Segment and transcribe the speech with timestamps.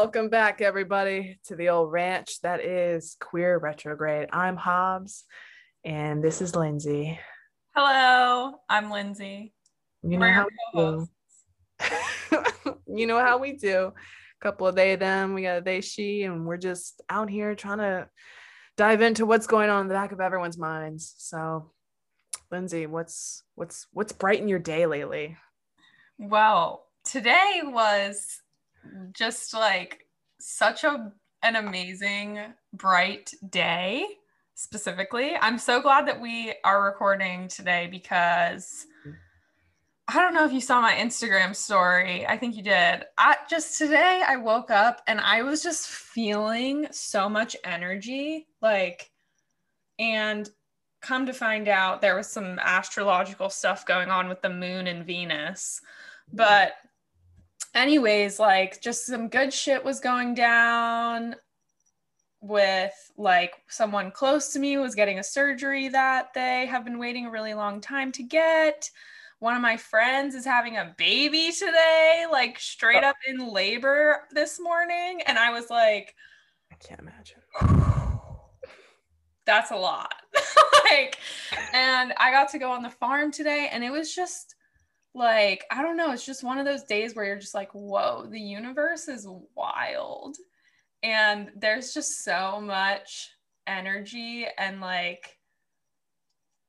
[0.00, 4.28] welcome back, everybody, to the old ranch that is Queer Retrograde.
[4.32, 5.24] I'm Hobbs,
[5.84, 7.18] and this is Lindsay.
[7.74, 9.52] Hello, I'm Lindsay.
[10.04, 11.08] You know how we do.
[12.96, 13.86] you know how we do.
[14.40, 17.56] A couple of they them, we got a they she, and we're just out here
[17.56, 18.08] trying to
[18.76, 21.12] dive into what's going on in the back of everyone's minds.
[21.18, 21.72] So,
[22.52, 25.36] Lindsay, what's what's what's brightened your day lately?
[26.18, 28.40] Well, today was
[29.12, 30.06] just like
[30.38, 32.40] such a an amazing
[32.72, 34.06] bright day
[34.54, 35.36] specifically.
[35.40, 38.86] I'm so glad that we are recording today because
[40.08, 42.26] I don't know if you saw my Instagram story.
[42.26, 43.04] I think you did.
[43.18, 49.10] I just today I woke up and I was just feeling so much energy like
[49.98, 50.48] and
[51.00, 55.06] come to find out there was some astrological stuff going on with the moon and
[55.06, 55.80] Venus.
[56.32, 56.72] But
[57.78, 61.36] anyways, like just some good shit was going down
[62.40, 67.26] with like someone close to me was getting a surgery that they have been waiting
[67.26, 68.90] a really long time to get.
[69.38, 74.58] One of my friends is having a baby today, like straight up in labor this
[74.60, 75.22] morning.
[75.26, 76.14] And I was like,
[76.72, 77.38] I can't imagine.
[79.46, 80.14] That's a lot.
[80.90, 81.18] like,
[81.72, 84.56] and I got to go on the farm today, and it was just
[85.14, 88.26] like i don't know it's just one of those days where you're just like whoa
[88.30, 90.36] the universe is wild
[91.02, 93.30] and there's just so much
[93.66, 95.38] energy and like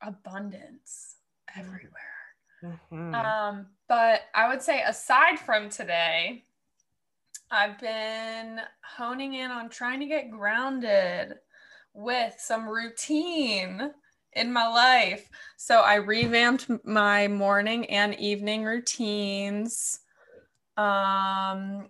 [0.02, 1.16] abundance
[1.58, 1.92] everywhere
[2.64, 3.16] mm-hmm.
[3.16, 6.44] um but i would say aside from today
[7.52, 11.36] i've been honing in on trying to get grounded
[11.94, 13.92] with some routine
[14.34, 15.30] in my life.
[15.58, 20.00] So I revamped my morning and evening routines.
[20.78, 21.90] Um,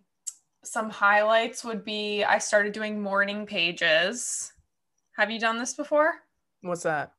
[0.63, 4.51] some highlights would be I started doing morning pages.
[5.16, 6.13] Have you done this before?
[6.61, 7.13] What's that?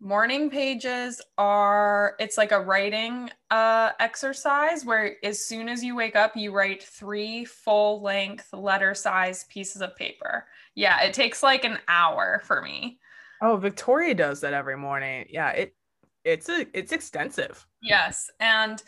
[0.00, 6.14] Morning pages are it's like a writing uh exercise where as soon as you wake
[6.14, 10.46] up you write 3 full length letter size pieces of paper.
[10.76, 13.00] Yeah, it takes like an hour for me.
[13.40, 15.26] Oh, Victoria does that every morning.
[15.28, 15.74] Yeah, it
[16.24, 17.66] it's a it's extensive.
[17.82, 18.82] Yes, and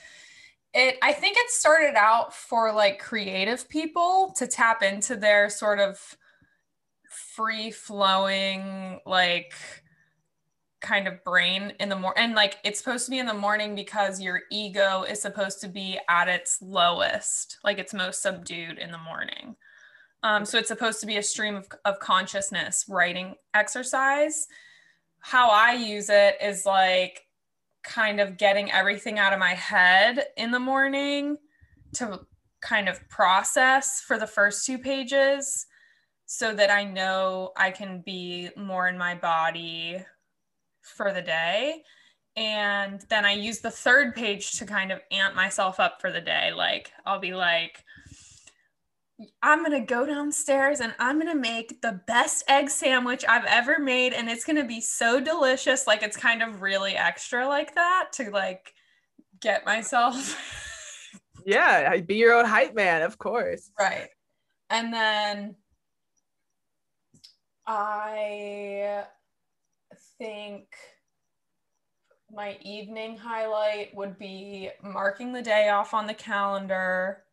[0.74, 5.80] it I think it started out for like creative people to tap into their sort
[5.80, 6.16] of
[7.34, 9.54] free flowing like
[10.80, 13.74] kind of brain in the morning and like it's supposed to be in the morning
[13.74, 18.90] because your ego is supposed to be at its lowest like it's most subdued in
[18.90, 19.56] the morning
[20.22, 24.46] um, so it's supposed to be a stream of, of consciousness writing exercise.
[25.20, 27.22] How I use it is like
[27.82, 31.38] kind of getting everything out of my head in the morning
[31.94, 32.20] to
[32.60, 35.66] kind of process for the first two pages
[36.26, 39.98] so that I know I can be more in my body
[40.82, 41.82] for the day.
[42.36, 46.20] And then I use the third page to kind of amp myself up for the
[46.20, 46.52] day.
[46.54, 47.84] Like, I'll be like,
[49.42, 53.44] I'm going to go downstairs and I'm going to make the best egg sandwich I've
[53.44, 54.12] ever made.
[54.12, 55.86] And it's going to be so delicious.
[55.86, 58.72] Like it's kind of really extra like that to like
[59.40, 60.38] get myself.
[61.46, 61.96] yeah.
[61.98, 63.70] Be your own hype man, of course.
[63.78, 64.08] Right.
[64.70, 65.56] And then
[67.66, 69.04] I
[70.18, 70.66] think
[72.32, 77.24] my evening highlight would be marking the day off on the calendar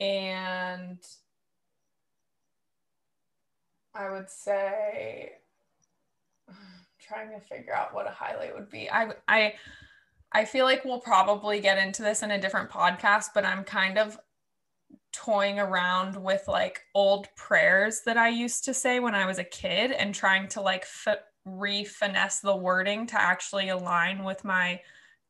[0.00, 0.98] and
[3.94, 5.32] I would say
[6.48, 6.54] I'm
[7.00, 8.90] trying to figure out what a highlight would be.
[8.90, 9.54] I I
[10.32, 13.98] I feel like we'll probably get into this in a different podcast, but I'm kind
[13.98, 14.18] of
[15.12, 19.44] toying around with like old prayers that I used to say when I was a
[19.44, 24.80] kid and trying to like f- the wording to actually align with my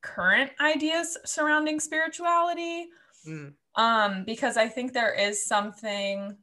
[0.02, 2.88] current ideas surrounding spirituality.
[3.26, 6.37] Mm um, because I think there is something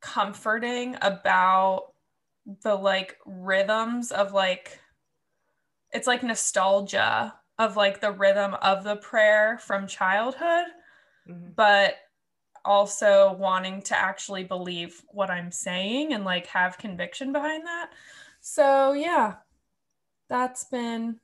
[0.00, 1.92] comforting about
[2.62, 4.78] the like rhythms of like
[5.92, 10.66] it's like nostalgia of like the rhythm of the prayer from childhood
[11.28, 11.50] mm-hmm.
[11.56, 11.96] but
[12.64, 17.90] also wanting to actually believe what i'm saying and like have conviction behind that
[18.40, 19.34] so yeah
[20.28, 21.18] that's been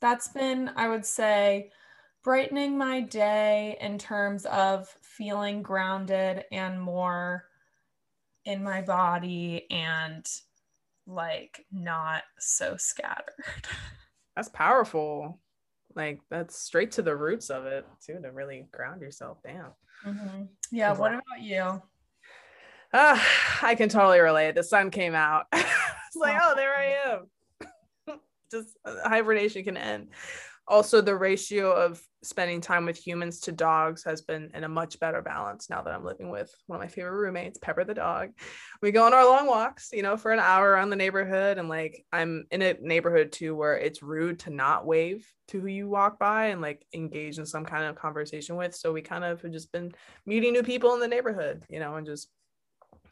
[0.00, 1.70] that's been i would say
[2.28, 7.48] brightening my day in terms of feeling grounded and more
[8.44, 10.26] in my body and
[11.06, 13.32] like not so scattered.
[14.36, 15.40] That's powerful.
[15.96, 19.38] Like that's straight to the roots of it too to really ground yourself.
[19.42, 19.72] Damn.
[20.06, 20.42] Mm-hmm.
[20.70, 20.92] Yeah.
[20.92, 21.82] What about you?
[22.92, 23.18] Uh,
[23.62, 24.54] I can totally relate.
[24.54, 25.46] The sun came out.
[25.54, 28.18] it's like, oh, there I am.
[28.50, 30.08] Just uh, hibernation can end
[30.68, 34.98] also the ratio of spending time with humans to dogs has been in a much
[34.98, 38.30] better balance now that I'm living with one of my favorite roommates, Pepper the dog.
[38.82, 41.58] We go on our long walks, you know, for an hour around the neighborhood.
[41.58, 45.68] And like I'm in a neighborhood too where it's rude to not wave to who
[45.68, 48.74] you walk by and like engage in some kind of conversation with.
[48.74, 49.92] So we kind of have just been
[50.26, 52.28] meeting new people in the neighborhood, you know, and just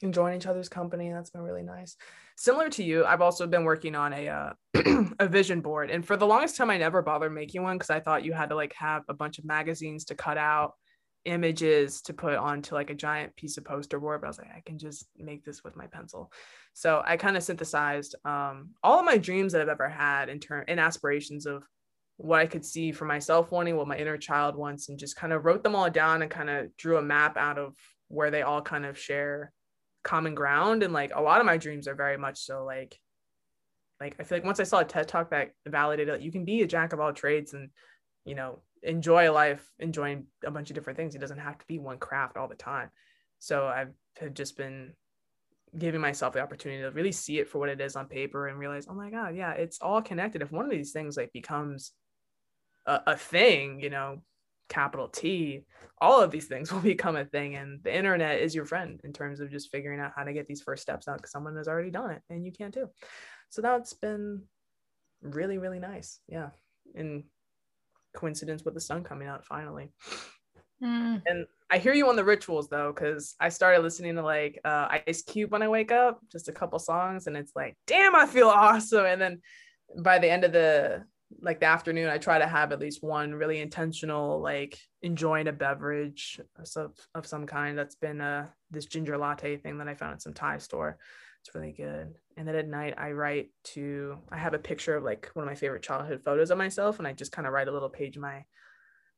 [0.03, 1.11] enjoying each other's company.
[1.11, 1.97] That's been really nice.
[2.37, 4.53] Similar to you, I've also been working on a uh,
[5.19, 8.01] a vision board, and for the longest time, I never bothered making one because I
[8.01, 10.75] thought you had to like have a bunch of magazines to cut out
[11.27, 14.21] images to put onto like a giant piece of poster board.
[14.21, 16.33] But I was like, I can just make this with my pencil.
[16.73, 20.41] So I kind of synthesized um, all of my dreams that I've ever had in
[20.41, 21.65] turn and aspirations of
[22.17, 25.33] what I could see for myself wanting, what my inner child wants, and just kind
[25.33, 27.75] of wrote them all down and kind of drew a map out of
[28.09, 29.53] where they all kind of share
[30.07, 32.97] common ground and like a lot of my dreams are very much so like
[34.01, 36.45] like i feel like once i saw a ted talk that validated that you can
[36.45, 37.71] be a jack of all trades and
[38.25, 41.81] you know enjoy life enjoying a bunch of different things it doesn't have to be
[41.81, 42.89] one craft all the time.
[43.41, 43.93] So i've
[44.33, 44.93] just been
[45.77, 48.59] giving myself the opportunity to really see it for what it is on paper and
[48.59, 50.41] realize oh my god yeah it's all connected.
[50.41, 51.93] If one of these things like becomes
[52.87, 54.23] a, a thing you know
[54.69, 55.65] capital T,
[55.99, 57.57] all of these things will become a thing.
[57.57, 60.47] And the internet is your friend in terms of just figuring out how to get
[60.47, 62.89] these first steps out because someone has already done it and you can too.
[63.51, 64.43] So that's been
[65.23, 66.21] really, really nice.
[66.29, 66.51] Yeah.
[66.95, 67.25] In
[68.15, 69.91] coincidence with the sun coming out finally.
[70.83, 71.23] Mm.
[71.27, 74.99] And I hear you on the rituals though, because I started listening to like uh,
[75.07, 78.27] Ice Cube when I wake up, just a couple songs, and it's like, damn, I
[78.27, 79.07] feel awesome.
[79.07, 79.41] And then
[79.99, 81.05] by the end of the
[81.41, 85.53] like the afternoon i try to have at least one really intentional like enjoying a
[85.53, 86.41] beverage
[86.77, 87.79] of, of some kind.
[87.79, 90.99] That's been uh this ginger latte thing that i found at some thai store.
[91.41, 92.15] It's really good.
[92.37, 95.49] And then at night i write to i have a picture of like one of
[95.49, 98.17] my favorite childhood photos of myself and i just kind of write a little page
[98.17, 98.45] in my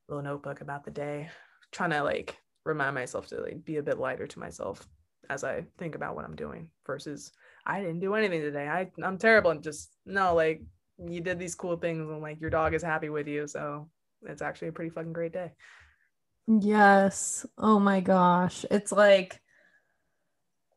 [0.08, 1.28] little notebook about the day
[1.72, 4.86] trying to like remind myself to like be a bit lighter to myself
[5.30, 7.32] as i think about what i'm doing versus
[7.66, 8.66] i didn't do anything today.
[8.66, 9.50] I i'm terrible.
[9.50, 10.62] And just no like
[10.98, 13.46] you did these cool things and like your dog is happy with you.
[13.46, 13.88] So
[14.22, 15.52] it's actually a pretty fucking great day.
[16.46, 17.46] Yes.
[17.56, 18.64] Oh my gosh.
[18.70, 19.40] It's like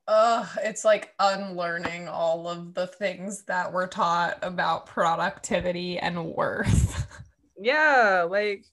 [0.07, 7.07] uh it's like unlearning all of the things that we're taught about productivity and worth.
[7.57, 8.65] yeah, like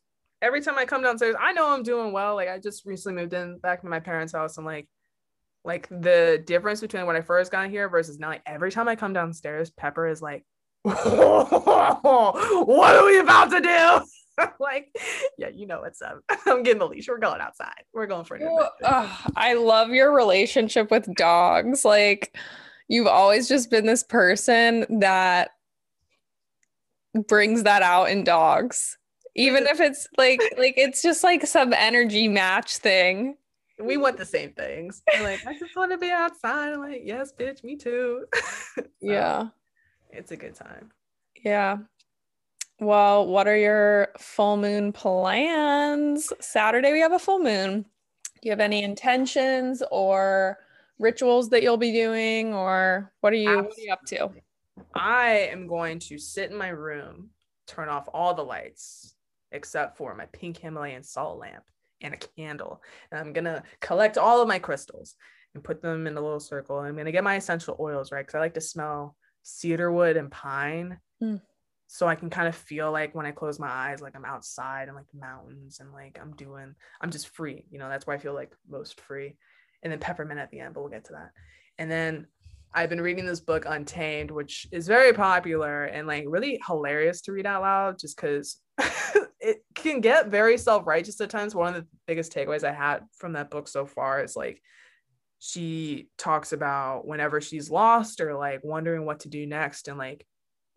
[0.43, 2.35] every time I come downstairs, I know I'm doing well.
[2.35, 4.89] Like I just recently moved in back to my parents' house and like
[5.65, 8.97] like the difference between when I first got here versus now, like every time I
[8.97, 10.45] come downstairs, Pepper is like,
[12.64, 14.00] what are we about to do?
[14.61, 14.94] like,
[15.37, 16.20] yeah, you know what's up.
[16.46, 17.08] I'm getting the leash.
[17.08, 17.85] We're going outside.
[17.93, 18.49] We're going for an
[19.37, 21.85] I love your relationship with dogs.
[21.85, 22.37] Like,
[22.88, 25.50] you've always just been this person that
[27.26, 28.96] brings that out in dogs.
[29.35, 33.37] Even if it's like like it's just like some energy match thing.
[33.79, 35.02] We want the same things.
[35.14, 36.73] We're like, I just want to be outside.
[36.73, 38.25] I'm like, yes, bitch, me too.
[38.75, 39.49] so, yeah
[40.11, 40.91] it's a good time.
[41.45, 41.79] Yeah.
[42.81, 46.33] Well, what are your full moon plans?
[46.41, 47.83] Saturday, we have a full moon.
[47.83, 50.59] Do you have any intentions or
[50.99, 54.31] rituals that you'll be doing, or what are you, what are you up to?
[54.95, 57.31] I am going to sit in my room,
[57.67, 59.15] turn off all the lights
[59.50, 61.65] except for my pink Himalayan salt lamp
[62.00, 62.83] and a candle.
[63.11, 65.17] And I'm gonna collect all of my crystals
[65.55, 66.79] and put them in a little circle.
[66.79, 68.25] I'm gonna get my essential oils, right?
[68.25, 70.99] Because I like to smell cedarwood and pine.
[71.23, 71.40] Mm.
[71.87, 74.88] So I can kind of feel like when I close my eyes, like I'm outside
[74.88, 77.64] and like the mountains and like I'm doing, I'm just free.
[77.71, 79.37] You know, that's where I feel like most free.
[79.83, 81.30] And then peppermint at the end, but we'll get to that.
[81.78, 82.26] And then
[82.75, 87.33] I've been reading this book Untamed, which is very popular and like really hilarious to
[87.33, 88.61] read out loud just because
[89.40, 91.54] it can get very self righteous at times.
[91.54, 94.61] One of the biggest takeaways I had from that book so far is like
[95.38, 100.26] she talks about whenever she's lost or like wondering what to do next and like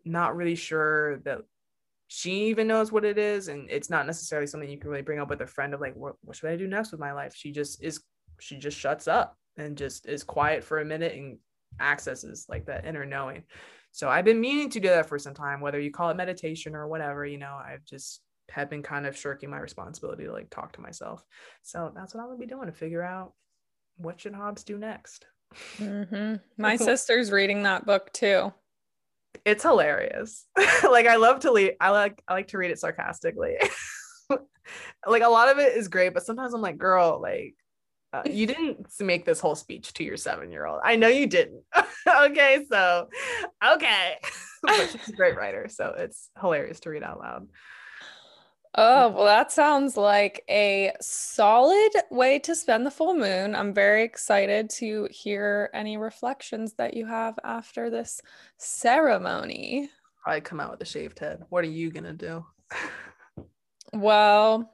[0.04, 1.38] not really sure that
[2.08, 5.18] she even knows what it is and it's not necessarily something you can really bring
[5.18, 7.34] up with a friend of like what, what should i do next with my life?
[7.34, 8.02] She just is
[8.38, 11.38] she just shuts up and just is quiet for a minute and
[11.80, 13.44] accesses like that inner knowing.
[13.92, 16.74] So i've been meaning to do that for some time whether you call it meditation
[16.74, 20.50] or whatever you know i've just have been kind of shirking my responsibility to like
[20.50, 21.24] talk to myself.
[21.62, 23.32] So that's what i'm gonna be doing to figure out
[23.96, 25.26] what should Hobbs do next?
[25.78, 26.36] Mm-hmm.
[26.62, 28.52] My sister's reading that book too.
[29.44, 30.46] it's hilarious.
[30.56, 31.76] like I love to read.
[31.80, 33.56] I like I like to read it sarcastically.
[35.06, 37.54] like a lot of it is great, but sometimes I'm like, girl, like
[38.12, 40.80] uh, you didn't make this whole speech to your seven year old.
[40.84, 41.62] I know you didn't.
[42.06, 43.08] okay, so
[43.64, 44.18] okay.
[44.90, 47.48] she's a great writer, so it's hilarious to read out loud.
[48.74, 53.54] Oh, well, that sounds like a solid way to spend the full moon.
[53.54, 58.22] I'm very excited to hear any reflections that you have after this
[58.56, 59.90] ceremony.
[60.26, 61.44] I come out with a shaved head.
[61.50, 62.46] What are you going to do?
[63.92, 64.72] well,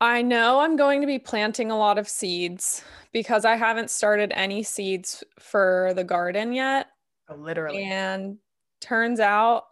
[0.00, 4.32] I know I'm going to be planting a lot of seeds because I haven't started
[4.36, 6.86] any seeds for the garden yet.
[7.28, 7.82] Oh, literally.
[7.82, 8.38] And
[8.80, 9.64] turns out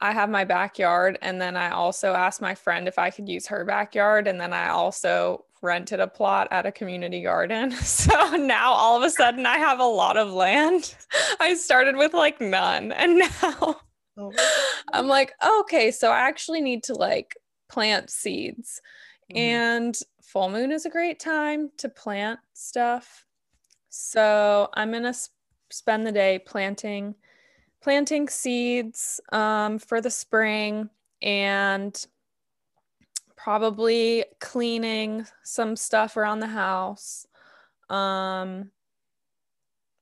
[0.00, 1.18] I have my backyard.
[1.22, 4.26] And then I also asked my friend if I could use her backyard.
[4.26, 7.72] And then I also rented a plot at a community garden.
[7.84, 10.94] So now all of a sudden I have a lot of land.
[11.40, 12.92] I started with like none.
[12.92, 13.76] And now
[14.18, 14.32] oh
[14.92, 17.36] I'm like, okay, so I actually need to like
[17.68, 18.82] plant seeds.
[19.30, 19.38] Mm-hmm.
[19.38, 23.24] And full moon is a great time to plant stuff.
[23.88, 25.32] So I'm going to sp-
[25.70, 27.14] spend the day planting
[27.84, 30.88] planting seeds um, for the spring
[31.20, 32.06] and
[33.36, 37.26] probably cleaning some stuff around the house.
[37.90, 38.70] Um,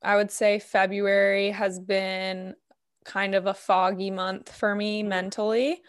[0.01, 2.55] I would say February has been
[3.05, 5.83] kind of a foggy month for me mentally.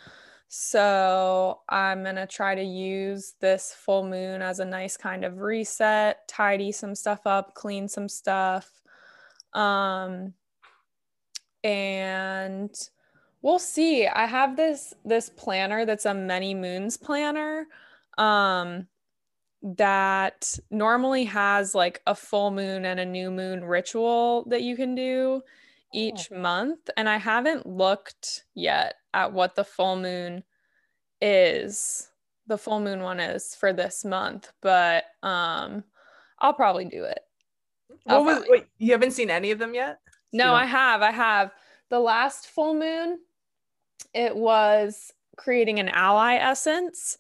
[0.48, 5.38] So I'm going to try to use this full moon as a nice kind of
[5.38, 8.82] reset, tidy some stuff up, clean some stuff.
[9.54, 10.34] Um,
[11.64, 12.76] and
[13.42, 14.08] we'll see.
[14.08, 17.68] I have this this planner that's a many moons planner
[18.18, 18.88] um
[19.62, 24.94] that normally has like a full moon and a new moon ritual that you can
[24.94, 25.42] do
[25.94, 26.40] each oh.
[26.40, 30.44] month and I haven't looked yet at what the full moon
[31.22, 32.10] is
[32.48, 35.86] the full moon one is for this month but um
[36.44, 37.20] I'll probably do it.
[38.04, 40.00] What was wait, you haven't seen any of them yet?
[40.34, 41.02] No, I have.
[41.02, 41.52] I have.
[41.90, 43.20] The last full moon,
[44.14, 47.18] it was creating an ally essence.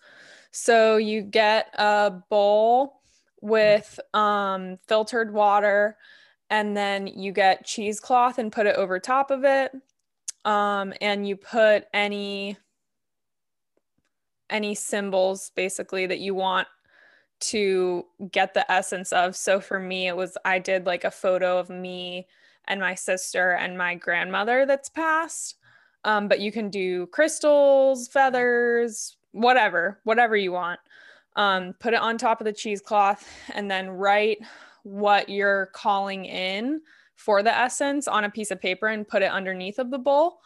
[0.51, 3.01] So you get a bowl
[3.41, 5.97] with um, filtered water,
[6.49, 9.71] and then you get cheesecloth and put it over top of it.
[10.45, 12.57] Um, and you put any
[14.49, 16.67] any symbols basically that you want
[17.39, 19.35] to get the essence of.
[19.35, 22.27] So for me, it was I did like a photo of me
[22.67, 25.55] and my sister and my grandmother that's passed.
[26.05, 30.79] Um, but you can do crystals, feathers, whatever, whatever you want.
[31.35, 34.39] Um, put it on top of the cheesecloth and then write
[34.83, 36.81] what you're calling in
[37.15, 40.39] for the essence on a piece of paper and put it underneath of the bowl.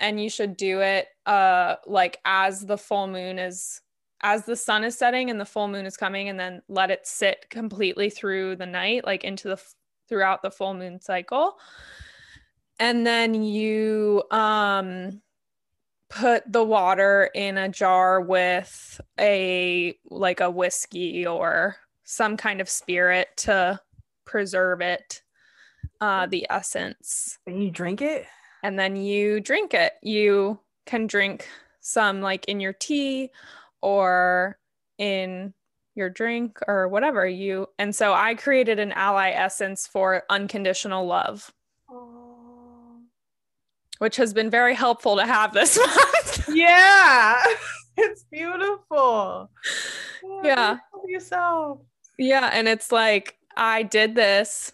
[0.00, 3.80] And you should do it uh, like as the full moon is
[4.24, 7.06] as the sun is setting and the full moon is coming and then let it
[7.06, 9.60] sit completely through the night like into the
[10.08, 11.58] throughout the full moon cycle.
[12.78, 15.22] And then you um,
[16.08, 22.68] put the water in a jar with a like a whiskey or some kind of
[22.68, 23.80] spirit to
[24.24, 25.22] preserve it,
[26.00, 27.38] uh, the essence.
[27.46, 28.26] And you drink it?
[28.62, 29.94] And then you drink it.
[30.02, 31.48] You can drink
[31.80, 33.30] some like in your tea
[33.80, 34.58] or
[34.98, 35.54] in
[35.94, 41.52] your drink or whatever you and so i created an ally essence for unconditional love.
[43.98, 46.48] Which has been very helpful to have this month.
[46.52, 47.40] Yeah
[47.96, 49.50] it's beautiful.
[50.24, 50.76] Yeah, yeah.
[51.06, 51.80] yourself.
[52.18, 54.72] Yeah and it's like i did this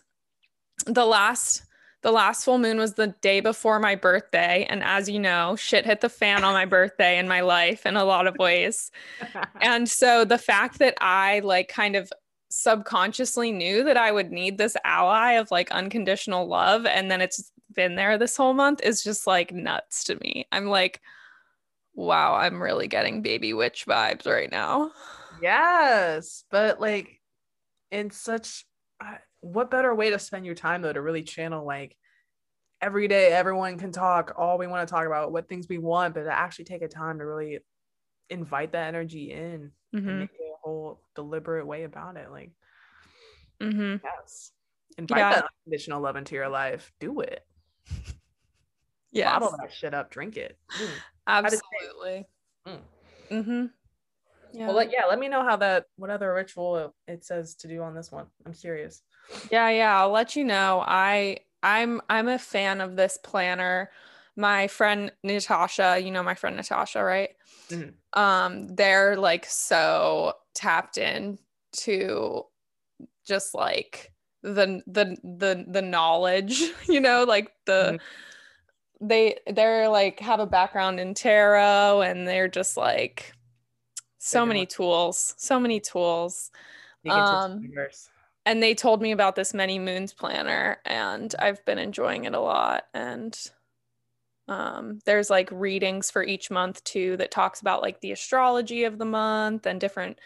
[0.87, 1.63] the last
[2.03, 4.67] the last full moon was the day before my birthday.
[4.69, 7.97] And as you know, shit hit the fan on my birthday in my life in
[7.97, 8.91] a lot of ways.
[9.61, 12.13] and so the fact that I like kind of
[12.51, 16.87] subconsciously knew that I would need this ally of like unconditional love.
[16.87, 20.47] And then it's been there this whole month is just like nuts to me.
[20.53, 21.01] I'm like,
[21.95, 24.93] wow, I'm really getting baby witch vibes right now.
[25.43, 26.45] Yes.
[26.51, 27.21] But like,
[27.91, 28.67] in such
[29.53, 31.97] what better way to spend your time though to really channel like
[32.81, 36.15] every day everyone can talk all we want to talk about what things we want
[36.15, 37.59] but to actually take a time to really
[38.31, 40.09] invite that energy in mm-hmm.
[40.09, 42.51] and make it a whole deliberate way about it like
[43.61, 43.97] mm-hmm.
[44.05, 44.53] yes
[44.97, 45.35] invite yeah.
[45.35, 47.45] that unconditional love into your life do it
[49.13, 50.89] yeah bottle that shit up drink it mm.
[51.27, 52.27] absolutely
[52.67, 52.79] mm.
[53.31, 53.67] mm-hmm
[54.53, 54.67] yeah.
[54.67, 57.83] Well, let, yeah, let me know how that, what other ritual it says to do
[57.83, 58.27] on this one.
[58.47, 59.03] I'm curious.
[59.51, 60.83] Yeah, yeah, I'll let you know.
[60.87, 63.91] I I'm I'm a fan of this planner.
[64.37, 67.31] My friend Natasha, you know my friend Natasha, right?
[67.71, 68.19] Mm-hmm.
[68.19, 71.39] Um, they're like so tapped in
[71.73, 72.45] to
[73.27, 77.99] just like the the the the knowledge, you know, like the
[79.03, 79.07] mm-hmm.
[79.07, 83.33] they they're like have a background in tarot and they're just like
[84.19, 86.51] so many tools, so many tools.
[87.09, 87.71] Um,
[88.49, 92.41] and they told me about this many moons planner and I've been enjoying it a
[92.41, 92.85] lot.
[92.95, 93.39] And
[94.49, 98.97] um, there's like readings for each month too that talks about like the astrology of
[98.97, 100.19] the month and different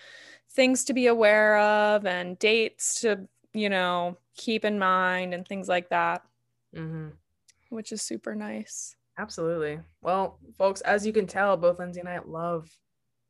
[0.52, 5.69] things to be aware of and dates to you know keep in mind and things
[5.69, 6.23] like that.
[6.76, 7.09] Mm-hmm.
[7.71, 8.95] which is super nice.
[9.19, 9.81] Absolutely.
[10.00, 12.71] Well folks as you can tell both lindsay and i love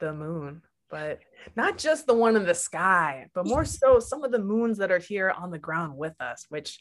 [0.01, 0.61] the moon
[0.93, 1.21] but
[1.57, 4.93] not just the one in the sky, but more so some of the moons that
[4.93, 6.81] are here on the ground with us, which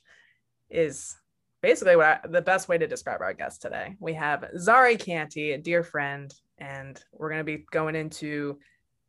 [0.69, 1.15] is
[1.61, 3.95] basically what I, the best way to describe our guest today.
[4.01, 8.59] We have Zari Canty, a dear friend, and we're going to be going into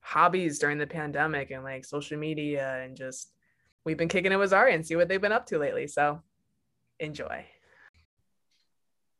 [0.00, 3.32] hobbies during the pandemic and like social media and just
[3.84, 5.88] we've been kicking it with Zari and see what they've been up to lately.
[5.88, 6.22] So
[7.00, 7.44] enjoy.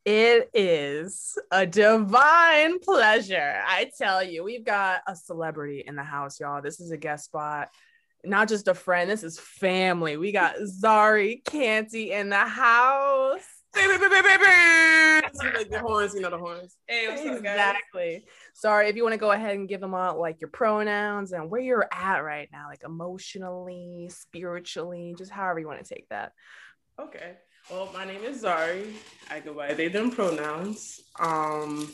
[0.04, 3.62] It is a divine pleasure.
[3.64, 6.61] I tell you, we've got a celebrity in the house, y'all.
[6.61, 7.68] This is a guest spot,
[8.25, 9.09] not just a friend.
[9.09, 10.16] This is family.
[10.16, 13.47] We got Zari Canty in the house.
[13.76, 16.76] like the horns, you know the horns.
[16.88, 17.52] Hey, what's up, guys?
[17.52, 18.25] Exactly.
[18.54, 21.49] Sorry, if you want to go ahead and give them all like your pronouns and
[21.49, 26.32] where you're at right now, like emotionally, spiritually, just however you want to take that.
[27.00, 27.37] Okay.
[27.73, 28.93] Well, my name is Zari.
[29.31, 31.00] I go by they them pronouns.
[31.19, 31.91] Um,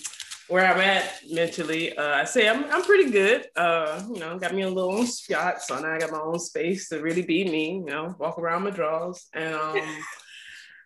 [0.48, 3.46] where I'm at mentally, uh, I say I'm I'm pretty good.
[3.54, 6.88] Uh, you know, got me a little spot, so now I got my own space
[6.88, 7.74] to really be me.
[7.74, 9.80] You know, walk around my drawers and um.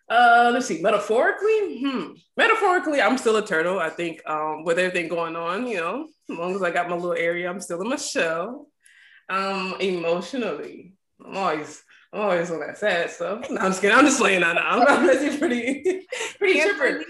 [0.09, 0.81] Uh, let's see.
[0.81, 2.11] Metaphorically, hmm.
[2.35, 3.79] Metaphorically, I'm still a turtle.
[3.79, 6.95] I think, um, with everything going on, you know, as long as I got my
[6.95, 8.67] little area, I'm still in my shell.
[9.29, 10.93] Um, emotionally,
[11.25, 11.81] I'm always
[12.13, 13.49] I'm always on that sad stuff.
[13.49, 13.97] No, I'm just kidding.
[13.97, 14.85] I'm just playing that now.
[14.85, 16.05] I'm pretty, pretty,
[16.37, 17.03] pretty chipper.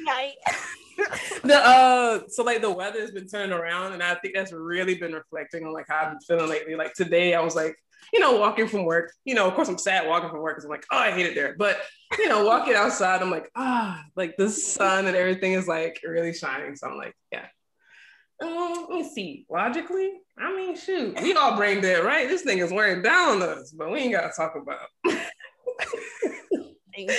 [1.43, 5.11] the uh, so like the weather's been turning around, and I think that's really been
[5.11, 6.75] reflecting on like how I've been feeling lately.
[6.75, 7.75] Like today, I was like,
[8.13, 9.11] you know, walking from work.
[9.25, 11.25] You know, of course, I'm sad walking from work because I'm like, oh, I hate
[11.25, 11.55] it there.
[11.57, 11.81] But
[12.17, 16.33] you know, walking outside, I'm like, ah, like the sun and everything is like really
[16.33, 16.77] shining.
[16.77, 17.47] So I'm like, yeah,
[18.41, 19.45] um, let me see.
[19.49, 22.27] Logically, I mean, shoot, we all brain dead, right?
[22.27, 24.89] This thing is wearing down on us, but we ain't gotta talk about.
[26.97, 27.09] you.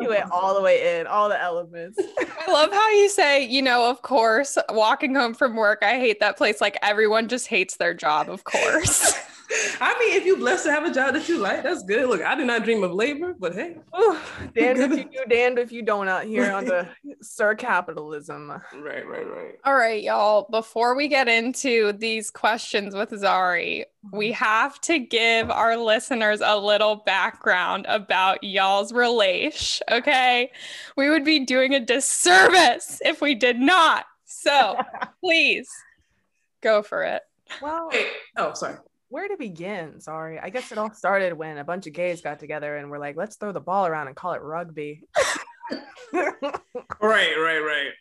[0.00, 1.98] you went all the way in, all the elements.
[2.18, 6.20] I love how you say, you know, of course, walking home from work, I hate
[6.20, 6.60] that place.
[6.60, 9.18] Like everyone just hates their job, of course.
[9.80, 12.06] I mean, if you're blessed to have a job that you like, that's good.
[12.08, 13.76] Look, I did not dream of labor, but hey.
[13.98, 14.16] Ooh,
[14.54, 16.86] damned if you do, damned if you don't out here on the
[17.22, 18.50] sir capitalism.
[18.50, 19.54] Right, right, right.
[19.64, 20.48] All right, y'all.
[20.50, 24.44] Before we get into these questions with Zari, we mm-hmm.
[24.44, 29.86] have to give our listeners a little background about y'all's relation.
[29.90, 30.50] Okay.
[30.96, 34.04] We would be doing a disservice if we did not.
[34.26, 34.76] So
[35.20, 35.70] please
[36.60, 37.22] go for it.
[37.62, 37.90] Well,
[38.36, 38.76] oh, sorry
[39.08, 40.00] where to begin?
[40.00, 40.38] Sorry.
[40.38, 43.16] I guess it all started when a bunch of gays got together and were like,
[43.16, 45.02] let's throw the ball around and call it rugby.
[46.12, 46.52] right,
[47.00, 47.92] right, right.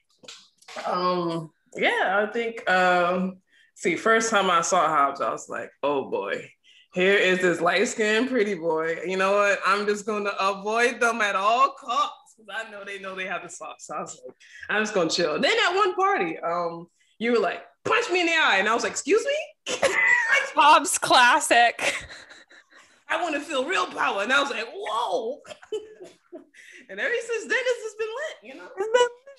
[0.85, 3.37] Um, yeah, I think um
[3.75, 6.49] see, first time I saw Hobbs, I was like, oh boy,
[6.93, 8.99] here is this light-skinned pretty boy.
[9.05, 9.59] You know what?
[9.65, 13.43] I'm just gonna avoid them at all costs because I know they know they have
[13.43, 13.85] the sauce.
[13.85, 14.35] So I was like,
[14.69, 15.39] I'm just gonna chill.
[15.39, 16.87] Then at one party, um,
[17.19, 18.57] you were like, punch me in the eye.
[18.59, 19.75] And I was like, excuse me?
[20.55, 21.95] Bob's classic.
[23.09, 24.23] I want to feel real power.
[24.23, 25.39] And I was like, whoa.
[26.89, 28.69] and ever since then, it's just been lit, you know?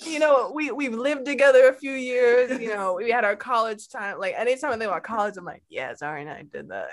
[0.07, 2.59] you know, we we've lived together a few years.
[2.61, 4.19] You know, we had our college time.
[4.19, 6.91] Like anytime I think about college, I'm like, yeah, Zari and I did that.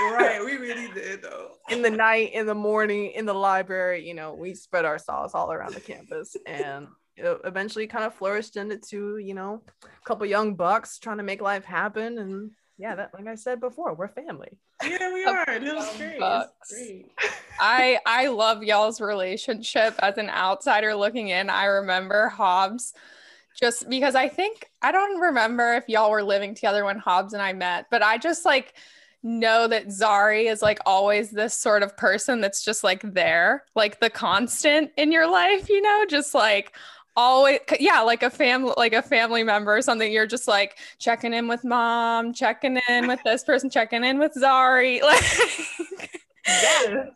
[0.00, 1.52] right, we really did though.
[1.68, 5.32] In the night, in the morning, in the library, you know, we spread our sauce
[5.34, 6.88] all around the campus, and
[7.44, 11.64] eventually kind of flourished into you know a couple young bucks trying to make life
[11.64, 12.18] happen.
[12.18, 14.56] And yeah that like i said before we're family.
[14.84, 15.44] Yeah we are.
[15.48, 16.20] It was great.
[16.20, 17.06] great.
[17.60, 19.94] I i love y'all's relationship.
[19.98, 22.94] As an outsider looking in i remember hobbs
[23.58, 27.42] just because i think i don't remember if y'all were living together when hobbs and
[27.42, 28.74] i met but i just like
[29.22, 34.00] know that Zari is like always this sort of person that's just like there, like
[34.00, 36.76] the constant in your life, you know, just like
[37.16, 41.34] always yeah like a family like a family member or something you're just like checking
[41.34, 46.10] in with mom checking in with this person checking in with zari like
[46.46, 47.08] yes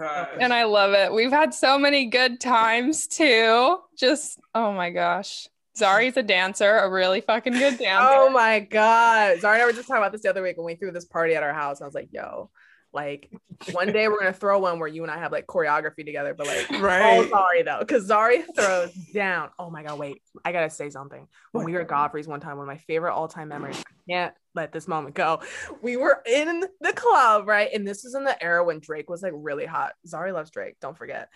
[0.00, 1.12] Oh, and I love it.
[1.12, 3.78] We've had so many good times too.
[3.96, 5.48] Just oh my gosh.
[5.76, 8.08] Zari's a dancer, a really fucking good oh dancer.
[8.10, 9.38] Oh my god.
[9.38, 11.04] Zari and I were just talking about this the other week when we threw this
[11.04, 11.80] party at our house.
[11.80, 12.50] I was like, yo,
[12.92, 13.30] like
[13.72, 16.46] one day we're gonna throw one where you and I have like choreography together, but
[16.46, 17.18] like right.
[17.18, 19.50] Oh, sorry though, because Zari throws down.
[19.58, 21.26] Oh my god, wait, I gotta say something.
[21.52, 23.78] When we were at Godfrey's one time, one of my favorite all-time memories.
[23.78, 25.40] I can't let this moment go.
[25.82, 27.70] We were in the club, right?
[27.72, 29.92] And this is in the era when Drake was like really hot.
[30.06, 31.28] Zari loves Drake, don't forget.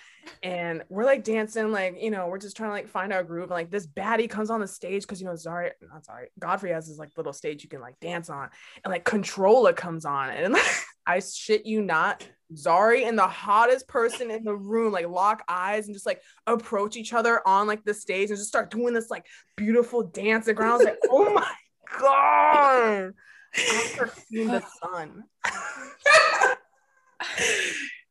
[0.42, 3.44] And we're like dancing, like, you know, we're just trying to like find our groove.
[3.44, 6.70] And like this baddie comes on the stage because, you know, Zari, not Zari, Godfrey
[6.72, 8.48] has this like little stage you can like dance on.
[8.84, 10.30] And like Controlla comes on.
[10.30, 10.62] And like,
[11.06, 15.86] I shit you not, Zari and the hottest person in the room like lock eyes
[15.86, 19.10] and just like approach each other on like the stage and just start doing this
[19.10, 20.46] like beautiful dance.
[20.46, 21.52] The ground was like, oh my
[21.98, 23.14] god.
[23.56, 25.24] After seeing the sun.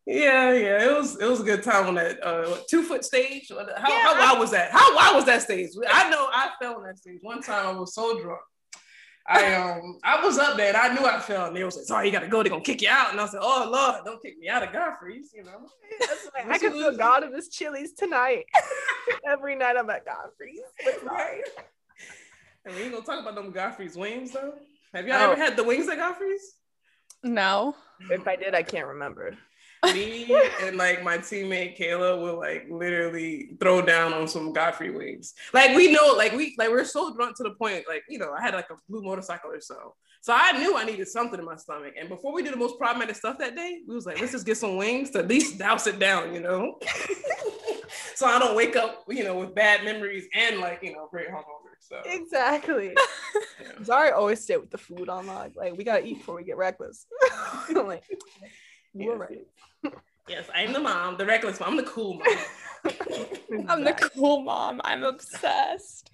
[0.06, 3.50] yeah, yeah, it was it was a good time on that uh, two foot stage.
[3.50, 4.72] How, yeah, how wild was that?
[4.72, 5.72] How wild was that stage?
[5.90, 7.66] I know I fell on that stage one time.
[7.66, 8.42] I was so drunk.
[9.26, 11.86] I um I was up there and I knew I fell and they was like,
[11.86, 13.12] sorry, you gotta go, they're gonna kick you out.
[13.12, 15.68] And I said, Oh Lord, don't kick me out of Godfrey's, you know.
[16.34, 18.46] Like, I can feel God of this Chili's tonight.
[19.28, 20.60] Every night I'm at Godfrey's.
[21.04, 21.44] Right.
[22.66, 24.56] And we ain't gonna talk about them Godfrey's wings though.
[24.94, 25.32] Have y'all oh.
[25.32, 26.56] ever had the wings at Godfrey's?
[27.24, 27.76] No.
[28.10, 29.38] If I did, I can't remember.
[29.84, 35.34] Me and like my teammate Kayla will like literally throw down on some Godfrey wings.
[35.54, 38.32] Like we know, like we like we're so drunk to the point, like you know,
[38.32, 39.96] I had like a blue motorcycle or so.
[40.24, 41.96] So I knew I needed something in my stomach.
[42.00, 44.46] And before we did the most problematic stuff that day, we was like, let's just
[44.46, 46.80] get some wings to at least douse it down, you know.
[48.16, 51.28] so I don't wake up, you know, with bad memories and like, you know, great
[51.28, 51.74] hungover.
[51.82, 52.94] So exactly.
[53.62, 53.68] yeah.
[53.82, 56.58] Zari always stay with the food on like, like we gotta eat before we get
[56.58, 57.06] reckless.
[57.74, 58.04] Like,
[58.94, 59.20] you yes.
[59.20, 59.40] right.
[60.28, 61.72] Yes, I'm the mom, the reckless mom.
[61.72, 62.28] I'm the cool mom.
[63.70, 64.82] I'm the cool mom.
[64.84, 66.12] I'm obsessed.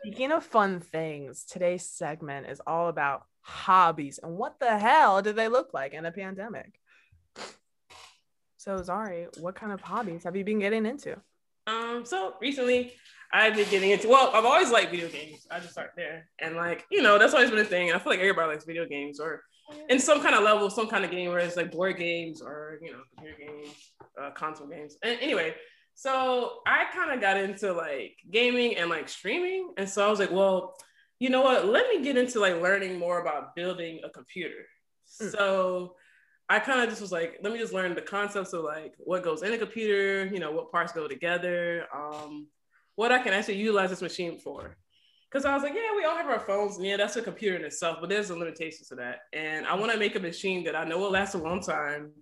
[0.00, 5.32] speaking of fun things, today's segment is all about hobbies and what the hell do
[5.32, 6.78] they look like in a pandemic?
[8.58, 11.16] So, Zari, what kind of hobbies have you been getting into?
[11.66, 12.92] Um, so recently
[13.32, 15.46] I've been getting into well, I've always liked video games.
[15.50, 16.28] I just start there.
[16.40, 17.92] And like, you know, that's always been a thing.
[17.92, 19.42] I feel like everybody likes video games or
[19.88, 22.78] in some kind of level, some kind of game where it's like board games or
[22.82, 24.96] you know, computer games, uh, console games.
[25.02, 25.54] And anyway,
[25.94, 29.72] so I kind of got into like gaming and like streaming.
[29.76, 30.76] And so I was like, well,
[31.18, 31.66] you know what?
[31.66, 34.64] Let me get into like learning more about building a computer.
[35.20, 35.32] Mm.
[35.32, 35.96] So
[36.48, 39.22] I kind of just was like, let me just learn the concepts of like what
[39.22, 42.46] goes in a computer, you know, what parts go together, um,
[42.94, 44.76] what I can actually utilize this machine for.
[45.30, 47.56] Because I was like, yeah, we all have our phones, and yeah, that's a computer
[47.56, 49.20] in itself, but there's a limitation to that.
[49.34, 52.12] And I want to make a machine that I know will last a long time,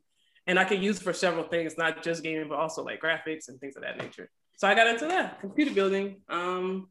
[0.49, 3.61] and I can use for several things, not just gaming, but also like graphics and
[3.61, 4.29] things of that nature.
[4.57, 6.17] So I got into that computer building.
[6.29, 6.89] Um,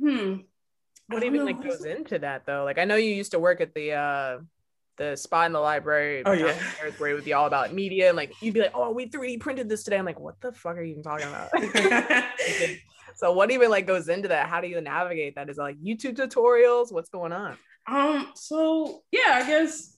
[0.00, 0.36] hmm.
[1.08, 2.64] What even like goes into that though?
[2.64, 4.38] Like I know you used to work at the uh
[4.96, 6.22] the spot in the library.
[6.24, 6.56] Oh yeah,
[6.98, 9.40] where it would be all about media and like you'd be like, oh, we 3D
[9.40, 9.98] printed this today.
[9.98, 11.50] I'm like, what the fuck are you even talking about?
[13.16, 14.48] so what even like goes into that?
[14.48, 15.48] How do you navigate that?
[15.48, 16.92] Is it like YouTube tutorials?
[16.92, 17.56] What's going on?
[17.88, 18.30] Um.
[18.34, 19.96] So yeah, I guess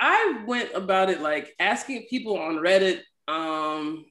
[0.00, 3.00] I went about it like asking people on Reddit.
[3.28, 4.04] Um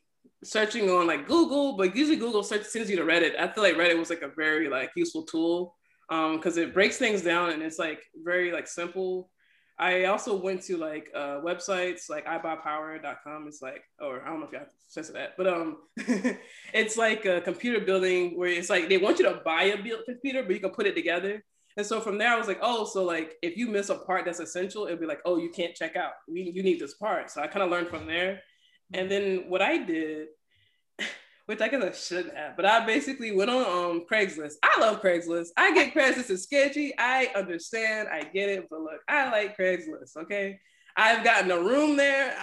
[0.44, 3.38] searching on like Google, but usually Google search sends you to Reddit.
[3.40, 5.76] I feel like Reddit was like a very like useful tool
[6.10, 9.30] um because it breaks things down and it's like very like simple
[9.82, 13.48] I also went to like uh, websites like ibuypower.com.
[13.48, 15.78] It's like, or I don't know if you have to censor that, but um,
[16.74, 20.06] it's like a computer building where it's like they want you to buy a built
[20.06, 21.44] computer, but you can put it together.
[21.78, 24.26] And so from there, I was like, oh, so like if you miss a part
[24.26, 26.12] that's essential, it'd be like, oh, you can't check out.
[26.28, 27.32] We, you need this part.
[27.32, 28.42] So I kind of learned from there.
[28.94, 30.28] And then what I did
[31.46, 32.56] which I guess I shouldn't have.
[32.56, 34.54] But I basically went on um, Craigslist.
[34.64, 35.50] I love Craigslist.
[35.58, 36.94] I get Craigslist is sketchy.
[36.98, 38.10] I understand.
[38.10, 38.68] I get it.
[38.70, 40.18] But look, I like Craigslist.
[40.18, 40.60] Okay.
[40.96, 42.36] I've gotten a room there.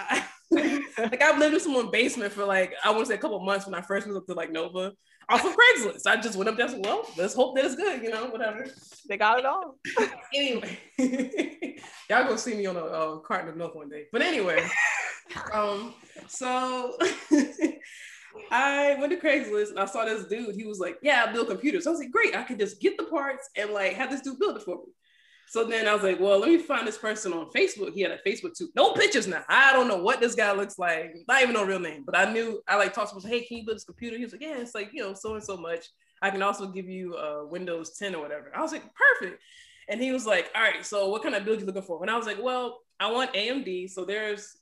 [0.51, 3.65] like I've lived in someone's basement for like I want to say a couple months
[3.65, 4.93] when I first moved up to like Nova
[5.29, 6.07] off of Craigslist.
[6.07, 6.65] I just went up there.
[6.65, 8.01] And said, well, let's hope that it's good.
[8.01, 8.65] You know, whatever.
[9.07, 9.75] They got it all.
[10.33, 10.77] anyway,
[12.09, 14.05] y'all go see me on a uh, carton of milk one day.
[14.11, 14.67] But anyway,
[15.53, 15.93] um,
[16.27, 16.97] so
[18.51, 20.55] I went to Craigslist and I saw this dude.
[20.55, 22.35] He was like, "Yeah, I build computers." I was like, "Great!
[22.35, 24.91] I could just get the parts and like have this dude build it for me."
[25.47, 28.11] So then I was like, "Well, let me find this person on Facebook." He had
[28.11, 28.69] a Facebook too.
[28.75, 29.43] No pictures now.
[29.49, 31.15] I don't know what this guy looks like.
[31.27, 33.29] Not even no real name, but I knew I like talked to him.
[33.29, 34.17] Hey, can you build this computer?
[34.17, 35.87] He was like, "Yeah, it's like you know so and so much.
[36.21, 39.41] I can also give you uh, Windows 10 or whatever." I was like, "Perfect."
[39.87, 42.11] And he was like, "All right, so what kind of build you looking for?" And
[42.11, 43.89] I was like, "Well." I want AMD.
[43.89, 44.57] So there's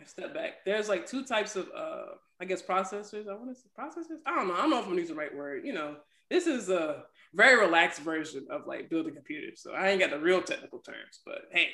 [0.00, 0.64] just step back.
[0.64, 2.06] There's like two types of uh
[2.40, 3.28] I guess processors.
[3.28, 4.20] I want to say processors.
[4.26, 4.54] I don't know.
[4.54, 5.64] I don't know if I'm using the right word.
[5.64, 5.96] You know,
[6.30, 9.62] this is a very relaxed version of like building computers.
[9.62, 11.68] So I ain't got the real technical terms, but hey,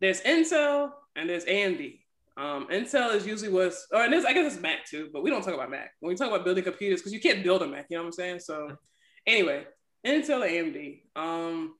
[0.00, 2.00] there's Intel and there's AMD.
[2.36, 5.30] Um, Intel is usually what's, or and this, I guess it's Mac too, but we
[5.30, 5.90] don't talk about Mac.
[6.00, 8.08] When we talk about building computers, because you can't build a Mac, you know what
[8.08, 8.40] I'm saying?
[8.40, 8.76] So
[9.26, 9.66] anyway,
[10.06, 11.02] Intel AMD.
[11.16, 11.74] Um,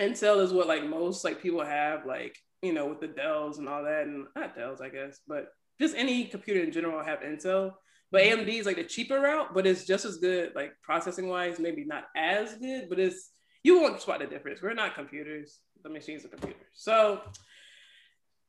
[0.00, 3.68] Intel is what like most like people have, like, you know, with the Dells and
[3.68, 5.48] all that, and not Dells, I guess, but
[5.80, 7.72] just any computer in general have Intel.
[8.10, 11.58] But AMD is like the cheaper route, but it's just as good, like processing wise,
[11.58, 13.30] maybe not as good, but it's
[13.64, 14.60] you won't spot the difference.
[14.60, 15.58] We're not computers.
[15.82, 16.66] The machine's a computer.
[16.74, 17.20] So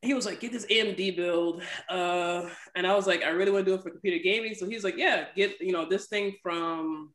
[0.02, 1.64] he was like, get this AMD build.
[1.90, 4.54] Uh, and I was like, I really want to do it for computer gaming.
[4.54, 7.14] So he's like, yeah, get, you know, this thing from,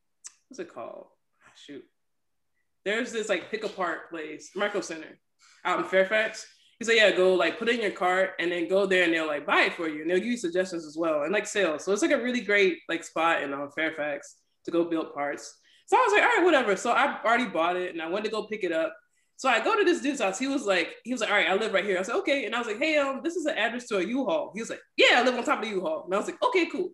[0.49, 1.09] what's it called?
[1.45, 1.85] Ah, shoot.
[2.85, 5.19] There's this like pick apart place, Micro Center
[5.65, 6.47] out in Fairfax.
[6.79, 9.13] He said, yeah, go like put it in your cart and then go there and
[9.13, 10.03] they'll like buy it for you.
[10.03, 11.85] And they'll give you suggestions as well and like sales.
[11.85, 15.59] So it's like a really great like spot in um, Fairfax to go build parts.
[15.87, 16.77] So I was like, all right, whatever.
[16.77, 18.95] So I already bought it and I went to go pick it up.
[19.37, 20.39] So I go to this dude's house.
[20.39, 21.99] He was like, he was like, all right, I live right here.
[21.99, 22.45] I said, okay.
[22.45, 24.53] And I was like, hey, um, this is an address to a U-Haul.
[24.55, 26.05] He was like, yeah, I live on top of the U-Haul.
[26.05, 26.91] And I was like, okay, cool.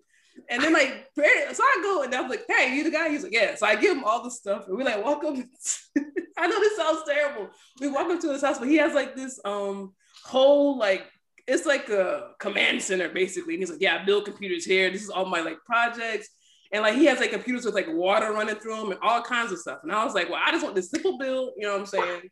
[0.51, 1.23] And then like, so
[1.63, 3.09] I go and I was like, hey, you the guy?
[3.09, 3.55] He's like, yeah.
[3.55, 5.37] So I give him all the stuff and we like walk up.
[6.39, 7.51] I know this sounds terrible.
[7.81, 9.95] We walk up to his house, but he has like this um
[10.25, 11.07] whole like
[11.47, 13.55] it's like a command center basically.
[13.55, 14.91] And he's like, yeah, I build computers here.
[14.91, 16.29] This is all my like projects.
[16.73, 19.53] And like he has like computers with like water running through them and all kinds
[19.53, 19.81] of stuff.
[19.83, 21.53] And I was like, well, I just want this simple build.
[21.57, 22.23] You know what I'm saying?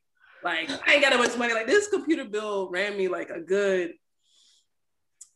[0.43, 1.55] Like I ain't got that much money.
[1.55, 3.93] Like this computer bill ran me like a good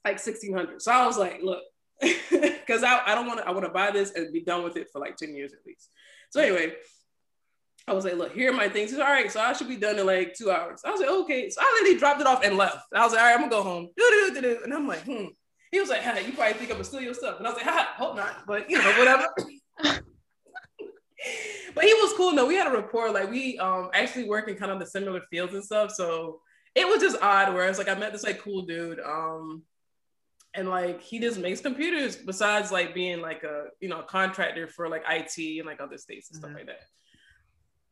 [0.05, 0.81] like 1600.
[0.81, 1.63] So I was like, look,
[2.01, 4.77] because I, I don't want to, I want to buy this and be done with
[4.77, 5.91] it for like 10 years at least.
[6.31, 6.75] So anyway,
[7.89, 8.91] I was like, look, here are my things.
[8.91, 10.81] He's all right, so I should be done in like two hours.
[10.85, 11.49] I was like, okay.
[11.51, 12.79] So I literally dropped it off and left.
[12.93, 13.89] I was like, all right, I'm gonna go home.
[14.65, 15.27] And I'm like, hmm.
[15.71, 17.39] He was like, hey, you probably think I'm gonna steal your stuff.
[17.39, 19.29] And I was like, ha, hope not, but you know, whatever.
[21.75, 22.33] but he was cool.
[22.33, 23.11] No, we had a rapport.
[23.13, 25.93] Like we um actually work in kind of the similar fields and stuff.
[25.93, 26.41] So
[26.75, 27.55] it was just odd.
[27.55, 29.01] Where it's like I met this like cool dude.
[29.01, 29.63] Um,
[30.55, 34.89] and like he just makes computers besides like being like a you know contractor for
[34.89, 36.53] like IT and like other states and mm-hmm.
[36.53, 36.81] stuff like that.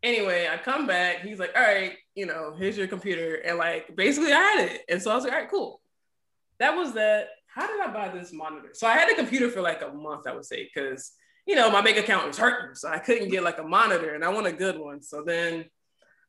[0.05, 1.23] Anyway, I come back.
[1.23, 3.37] He's like, all right, you know, here's your computer.
[3.37, 4.83] And like basically I had it.
[4.89, 5.81] And so I was like, all right, cool.
[6.61, 7.29] That was that.
[7.47, 8.69] How did I buy this monitor?
[8.75, 11.13] So I had a computer for like a month, I would say, because
[11.47, 12.75] you know, my bank account was hurting.
[12.75, 15.03] So I couldn't get like a monitor and I want a good one.
[15.03, 15.67] So then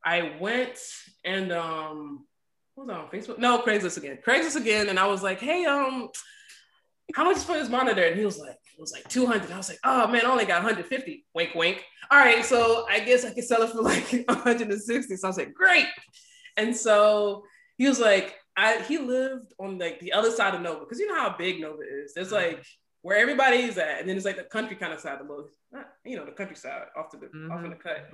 [0.04, 0.80] I went
[1.24, 2.26] and um
[2.76, 3.40] what was on Facebook?
[3.40, 4.20] No, Craigslist again.
[4.26, 4.90] Craigslist again.
[4.90, 6.10] And I was like, hey, um,
[7.16, 8.04] how much for this monitor?
[8.04, 9.52] And he was like, it was like 200.
[9.52, 11.26] I was like, oh man, I only got 150.
[11.34, 11.84] Wink, wink.
[12.12, 15.16] All right, so I guess I could sell it for like 160.
[15.16, 15.88] So I was like, great.
[16.58, 17.44] And so
[17.78, 21.08] he was like, I he lived on like the other side of Nova because you
[21.08, 22.14] know how big Nova is.
[22.14, 22.64] There's like
[23.02, 25.50] where everybody's at, and then it's like the country kind of side, of the little,
[26.06, 27.52] you know, the countryside off to the mm-hmm.
[27.52, 28.08] off in the cut.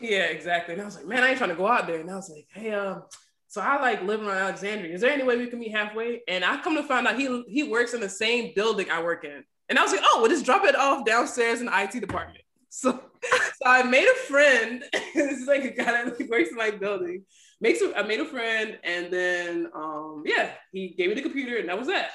[0.00, 0.74] Yeah, exactly.
[0.74, 2.00] And I was like, man, I ain't trying to go out there.
[2.00, 3.02] And I was like, hey, um,
[3.48, 4.94] so I like living on Alexandria.
[4.94, 6.20] Is there any way we can meet halfway?
[6.28, 9.24] And I come to find out he he works in the same building I work
[9.24, 9.44] in.
[9.68, 12.40] And I was like, oh, well, just drop it off downstairs in the IT department.
[12.68, 14.84] So, so I made a friend.
[15.14, 17.24] this is like a guy that works in my building.
[17.58, 21.56] Makes a, I made a friend, and then um, yeah, he gave me the computer,
[21.56, 22.10] and that was that.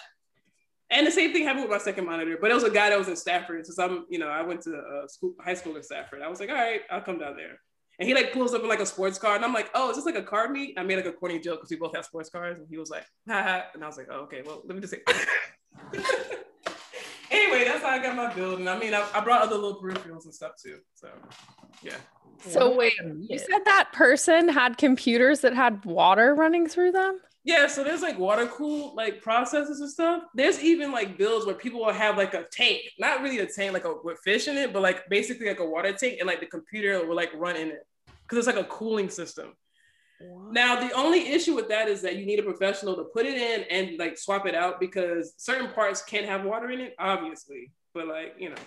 [0.91, 2.99] And the same thing happened with my second monitor, but it was a guy that
[2.99, 3.65] was in Stafford.
[3.65, 6.21] Since I'm, you know, I went to a school, high school in Stafford.
[6.21, 7.59] I was like, all right, I'll come down there.
[7.97, 9.95] And he like pulls up in like a sports car, and I'm like, oh, is
[9.95, 10.77] this like a car meet?
[10.77, 12.91] I made like a corny joke because we both have sports cars, and he was
[12.91, 15.01] like, ha ha and I was like, oh, okay, well, let me just say.
[17.31, 18.67] anyway, that's how I got my building.
[18.67, 20.79] I mean, I, I brought other little peripherals and stuff too.
[20.93, 21.09] So,
[21.81, 21.97] yeah.
[22.39, 27.19] So wait, you said that person had computers that had water running through them?
[27.43, 30.23] Yeah, so there's like water cool like processes and stuff.
[30.35, 33.73] There's even like builds where people will have like a tank, not really a tank
[33.73, 36.39] like a with fish in it, but like basically like a water tank, and like
[36.39, 37.85] the computer will like run in it
[38.23, 39.53] because it's like a cooling system.
[40.23, 40.53] What?
[40.53, 43.35] Now the only issue with that is that you need a professional to put it
[43.35, 47.71] in and like swap it out because certain parts can't have water in it, obviously.
[47.93, 48.61] But like you know,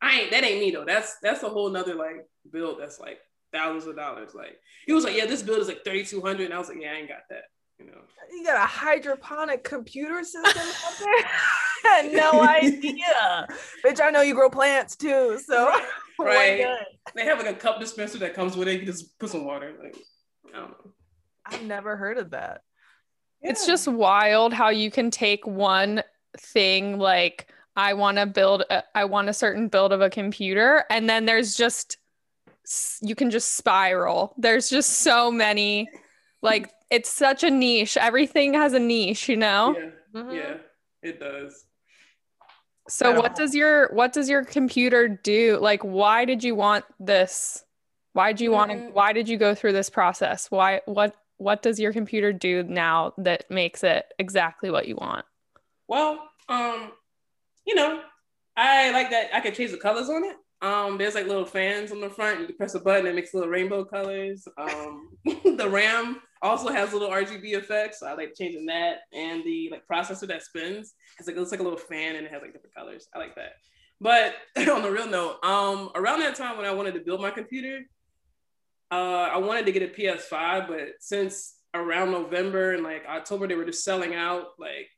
[0.00, 0.84] I ain't that ain't me though.
[0.84, 3.18] That's that's a whole nother like build that's like
[3.52, 4.34] thousands of dollars.
[4.34, 6.68] Like he was like, yeah, this build is like thirty two hundred, and I was
[6.68, 7.44] like, yeah, I ain't got that.
[7.78, 7.98] You know,
[8.30, 12.12] you got a hydroponic computer system out there.
[12.12, 13.48] no idea,
[13.84, 14.00] bitch.
[14.00, 15.72] I know you grow plants too, so
[16.18, 16.66] right.
[17.14, 18.80] They have like a cup dispenser that comes with it.
[18.80, 19.72] You just put some water.
[19.82, 19.96] Like,
[20.54, 20.90] I don't know.
[21.46, 22.62] I've never heard of that.
[23.42, 23.50] Yeah.
[23.50, 26.02] It's just wild how you can take one
[26.38, 30.84] thing like I want to build a, I want a certain build of a computer
[30.90, 31.98] and then there's just
[33.02, 34.34] you can just spiral.
[34.38, 35.88] There's just so many
[36.40, 37.96] Like it's such a niche.
[37.96, 39.74] Everything has a niche, you know?
[39.78, 40.34] Yeah, Mhm.
[40.36, 40.56] yeah,
[41.02, 41.64] it does.
[42.88, 43.18] So Yeah.
[43.18, 45.58] what does your what does your computer do?
[45.60, 47.64] Like why did you want this?
[48.14, 48.92] Why do you want to Mm.
[48.92, 50.50] why did you go through this process?
[50.50, 55.26] Why what what does your computer do now that makes it exactly what you want?
[55.88, 56.92] Well, um,
[57.66, 58.00] you know,
[58.56, 60.36] I like that I can change the colors on it.
[60.62, 62.40] Um, there's like little fans on the front.
[62.40, 64.46] You can press a button, it makes little rainbow colors.
[64.56, 68.00] Um, the RAM also has little RGB effects.
[68.00, 70.94] So I like changing that, and the like processor that spins.
[71.18, 73.08] It's like it looks like a little fan, and it has like different colors.
[73.14, 73.54] I like that.
[74.00, 74.36] But
[74.70, 77.80] on the real note, um, around that time when I wanted to build my computer,
[78.94, 83.56] uh, I wanted to get a PS5, but since around November and like October they
[83.56, 84.88] were just selling out, like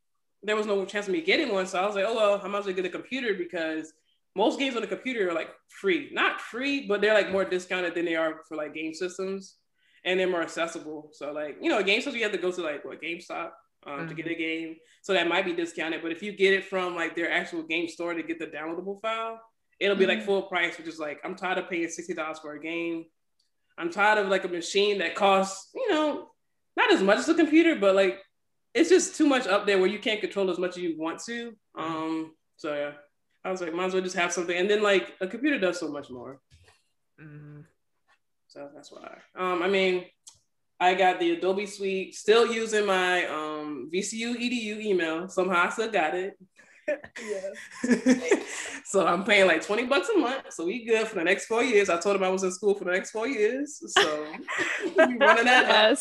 [0.42, 1.66] there was no chance of me getting one.
[1.66, 3.92] So I was like, oh well, I might as well get a computer because
[4.34, 6.10] most games on the computer are like free.
[6.12, 9.56] Not free, but they're like more discounted than they are for like game systems.
[10.04, 11.10] And they're more accessible.
[11.12, 13.50] So like, you know, a game systems you have to go to like what GameStop
[13.86, 14.76] um, to get a game.
[15.02, 16.02] So that might be discounted.
[16.02, 19.00] But if you get it from like their actual game store to get the downloadable
[19.00, 19.40] file,
[19.80, 22.60] it'll be like full price, which is like I'm tired of paying $60 for a
[22.60, 23.06] game.
[23.78, 26.28] I'm tired of like a machine that costs, you know,
[26.76, 28.20] not as much as a computer, but like
[28.74, 31.22] it's just too much up there where you can't control as much as you want
[31.24, 31.54] to.
[31.78, 32.92] Um, so yeah,
[33.44, 34.56] I was like, might as well just have something.
[34.56, 36.40] And then like a computer does so much more.
[37.20, 37.60] Mm-hmm.
[38.48, 39.18] So that's why.
[39.36, 40.04] Um, I mean,
[40.78, 45.28] I got the Adobe Suite, still using my um, VCU EDU email.
[45.28, 46.38] Somehow I still got it.
[48.84, 50.52] so I'm paying like 20 bucks a month.
[50.52, 51.88] So we good for the next four years.
[51.88, 53.80] I told him I was in school for the next four years.
[53.86, 54.26] So
[54.96, 55.98] we running that up.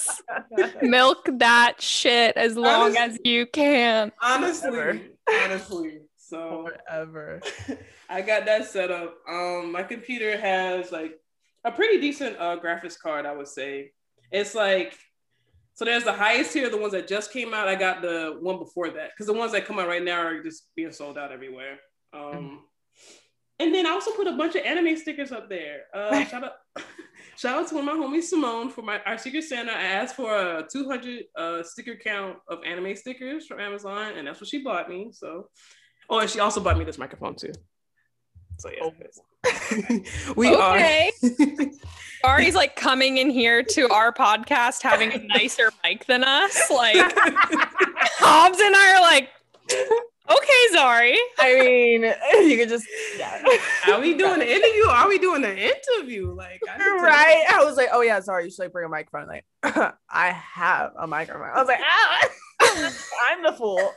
[0.58, 0.74] Yes.
[0.82, 4.12] Milk that shit as long as you can.
[4.22, 5.00] Honestly, Whatever.
[5.44, 6.00] honestly.
[6.18, 7.42] So Forever.
[8.10, 9.16] I got that set up.
[9.30, 11.20] Um, my computer has like
[11.64, 13.92] a pretty decent uh, graphics card, I would say.
[14.32, 14.96] It's like
[15.76, 17.68] so there's the highest tier, the ones that just came out.
[17.68, 20.42] I got the one before that because the ones that come out right now are
[20.42, 21.78] just being sold out everywhere.
[22.14, 22.62] Um,
[23.60, 25.82] and then I also put a bunch of anime stickers up there.
[25.94, 26.54] Uh, shout out,
[27.38, 29.74] shout out to one of my homies, Simone, for my our Secret Santa.
[29.74, 34.40] I asked for a 200 uh, sticker count of anime stickers from Amazon, and that's
[34.40, 35.10] what she bought me.
[35.12, 35.50] So,
[36.10, 37.52] oh, and she also bought me this microphone too.
[38.58, 40.00] So yeah,
[40.36, 41.12] we Okay.
[41.24, 41.68] are.
[42.24, 46.72] Ari's like coming in here to our podcast having a nicer mic than us.
[46.72, 46.96] Like
[48.18, 49.30] Hobbs and I are like,
[49.70, 51.16] okay, Zari.
[51.40, 52.02] I mean,
[52.50, 52.88] you could just
[53.20, 53.44] yeah.
[53.90, 54.86] Are we doing an interview?
[54.88, 56.34] Or are we doing an interview?
[56.34, 57.46] Like, I right?
[57.54, 59.28] I was like, oh yeah, sorry, you should like bring a microphone.
[59.28, 59.46] Like,
[60.10, 61.50] I have a microphone.
[61.54, 62.30] I was like, ah,
[63.30, 63.94] I'm the fool.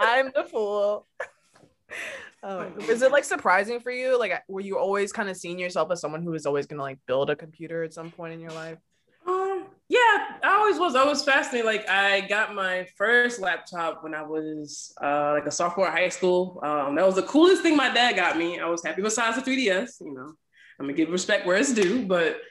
[0.00, 1.06] I'm the fool.
[2.46, 4.18] Oh, is it like surprising for you?
[4.18, 6.98] Like, were you always kind of seeing yourself as someone who was always gonna like
[7.06, 8.76] build a computer at some point in your life?
[9.26, 10.94] Um, yeah, I always was.
[10.94, 11.64] I was fascinated.
[11.64, 16.10] Like, I got my first laptop when I was uh, like a sophomore in high
[16.10, 16.60] school.
[16.62, 18.60] Um, that was the coolest thing my dad got me.
[18.60, 19.00] I was happy.
[19.00, 20.34] Besides the 3ds, you know,
[20.78, 22.42] I'm gonna give respect where it's due, but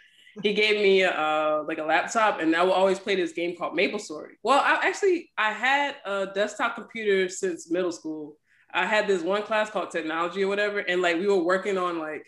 [0.41, 3.75] he gave me uh, like a laptop, and I would always play this game called
[3.75, 4.33] Maple Story.
[4.41, 8.37] Well, I actually I had a desktop computer since middle school.
[8.73, 11.99] I had this one class called technology or whatever, and like we were working on
[11.99, 12.25] like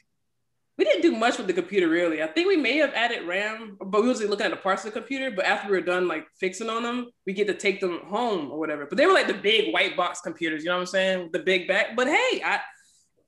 [0.78, 2.22] we didn't do much with the computer really.
[2.22, 4.94] I think we may have added RAM, but we was looking at the parts of
[4.94, 5.32] the computer.
[5.32, 8.52] But after we were done like fixing on them, we get to take them home
[8.52, 8.86] or whatever.
[8.86, 11.30] But they were like the big white box computers, you know what I'm saying?
[11.32, 11.96] The big back.
[11.96, 12.60] But hey, I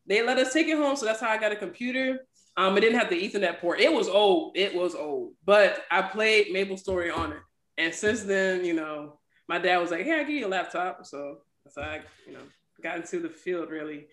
[0.08, 2.26] they let us take it home, so that's how I got a computer.
[2.56, 3.80] Um, it didn't have the Ethernet port.
[3.80, 4.58] It was old.
[4.58, 5.34] It was old.
[5.46, 7.40] But I played Maple Story on it,
[7.78, 11.06] and since then, you know, my dad was like, "Hey, I give you a laptop."
[11.06, 12.40] So that's how I, you know,
[12.82, 14.08] got into the field really.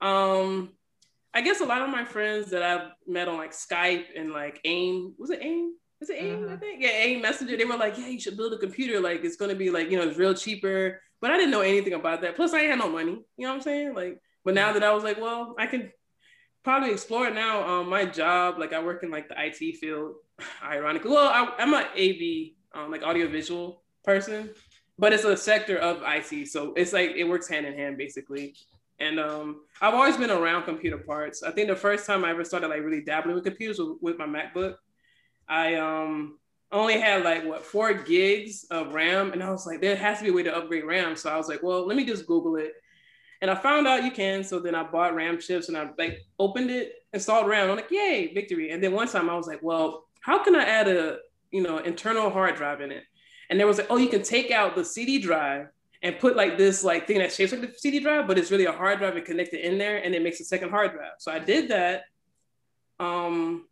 [0.00, 0.70] Um,
[1.34, 4.60] I guess a lot of my friends that I've met on like Skype and like
[4.64, 5.74] AIM, was it AIM?
[6.00, 6.48] Is it AIM?
[6.48, 6.60] I Mhm.
[6.60, 6.82] think.
[6.82, 7.56] Yeah, AIM Messenger.
[7.56, 9.00] They were like, yeah, you should build a computer.
[9.00, 11.00] Like it's gonna be like, you know, it's real cheaper.
[11.20, 12.34] But I didn't know anything about that.
[12.34, 13.12] Plus, I had no money.
[13.12, 13.94] You know what I'm saying?
[13.94, 15.92] Like, but now that I was like, well, I can
[16.64, 17.66] probably explore it now.
[17.66, 20.16] Um, my job, like I work in like the IT field,
[20.64, 21.12] ironically.
[21.12, 24.50] Well, I, I'm an AV, um, like audiovisual person,
[24.98, 26.48] but it's a sector of IT.
[26.48, 28.54] So it's like it works hand in hand basically.
[28.98, 31.42] And um, I've always been around computer parts.
[31.42, 34.18] I think the first time I ever started like really dabbling with computers was with
[34.18, 34.76] my MacBook.
[35.48, 36.38] I um
[36.70, 40.24] only had like what four gigs of RAM, and I was like, there has to
[40.24, 41.16] be a way to upgrade RAM.
[41.16, 42.72] So I was like, well, let me just Google it.
[43.40, 44.44] And I found out you can.
[44.44, 47.70] So then I bought RAM chips and I like opened it, installed RAM.
[47.70, 48.70] I'm like, yay, victory.
[48.70, 51.18] And then one time I was like, well, how can I add a
[51.50, 53.02] you know internal hard drive in it?
[53.50, 55.68] And there was like, oh, you can take out the CD drive
[56.02, 58.66] and put like this like thing that shapes like the CD drive, but it's really
[58.66, 61.12] a hard drive and connect it in there, and it makes a second hard drive.
[61.18, 62.04] So I did that.
[62.98, 63.66] Um,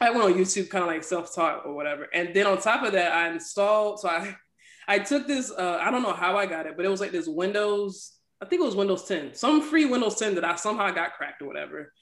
[0.00, 2.08] I went on YouTube, kind of like self-taught or whatever.
[2.12, 4.00] And then on top of that, I installed.
[4.00, 4.36] So I,
[4.88, 5.50] I took this.
[5.50, 8.18] Uh, I don't know how I got it, but it was like this Windows.
[8.40, 11.42] I think it was Windows 10, some free Windows 10 that I somehow got cracked
[11.42, 11.92] or whatever.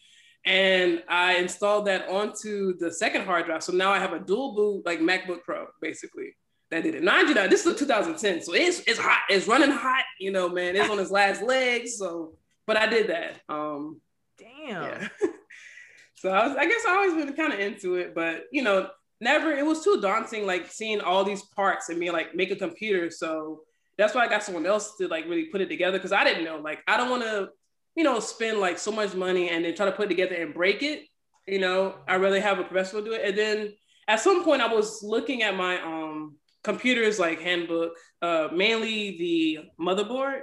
[0.46, 3.62] And I installed that onto the second hard drive.
[3.62, 6.34] So now I have a dual boot like MacBook Pro, basically.
[6.70, 7.02] That did it.
[7.02, 9.22] Mind you, now this is 2010, so it's it's hot.
[9.28, 10.04] It's running hot.
[10.20, 10.76] You know, man.
[10.76, 11.96] It's on its last legs.
[11.96, 12.34] So,
[12.66, 13.40] but I did that.
[13.48, 14.00] Um,
[14.38, 14.82] Damn.
[14.82, 15.08] yeah.
[16.14, 18.88] so I was, I guess I always been kind of into it, but you know,
[19.20, 19.50] never.
[19.50, 23.10] It was too daunting, like seeing all these parts and being like make a computer.
[23.10, 23.62] So
[23.98, 26.44] that's why I got someone else to like really put it together because I didn't
[26.44, 26.58] know.
[26.58, 27.48] Like I don't want to,
[27.96, 30.54] you know, spend like so much money and then try to put it together and
[30.54, 31.02] break it.
[31.48, 33.22] You know, I really have a professional do it.
[33.24, 33.72] And then
[34.06, 37.92] at some point, I was looking at my um computers like handbook,
[38.22, 40.40] uh, mainly the motherboard.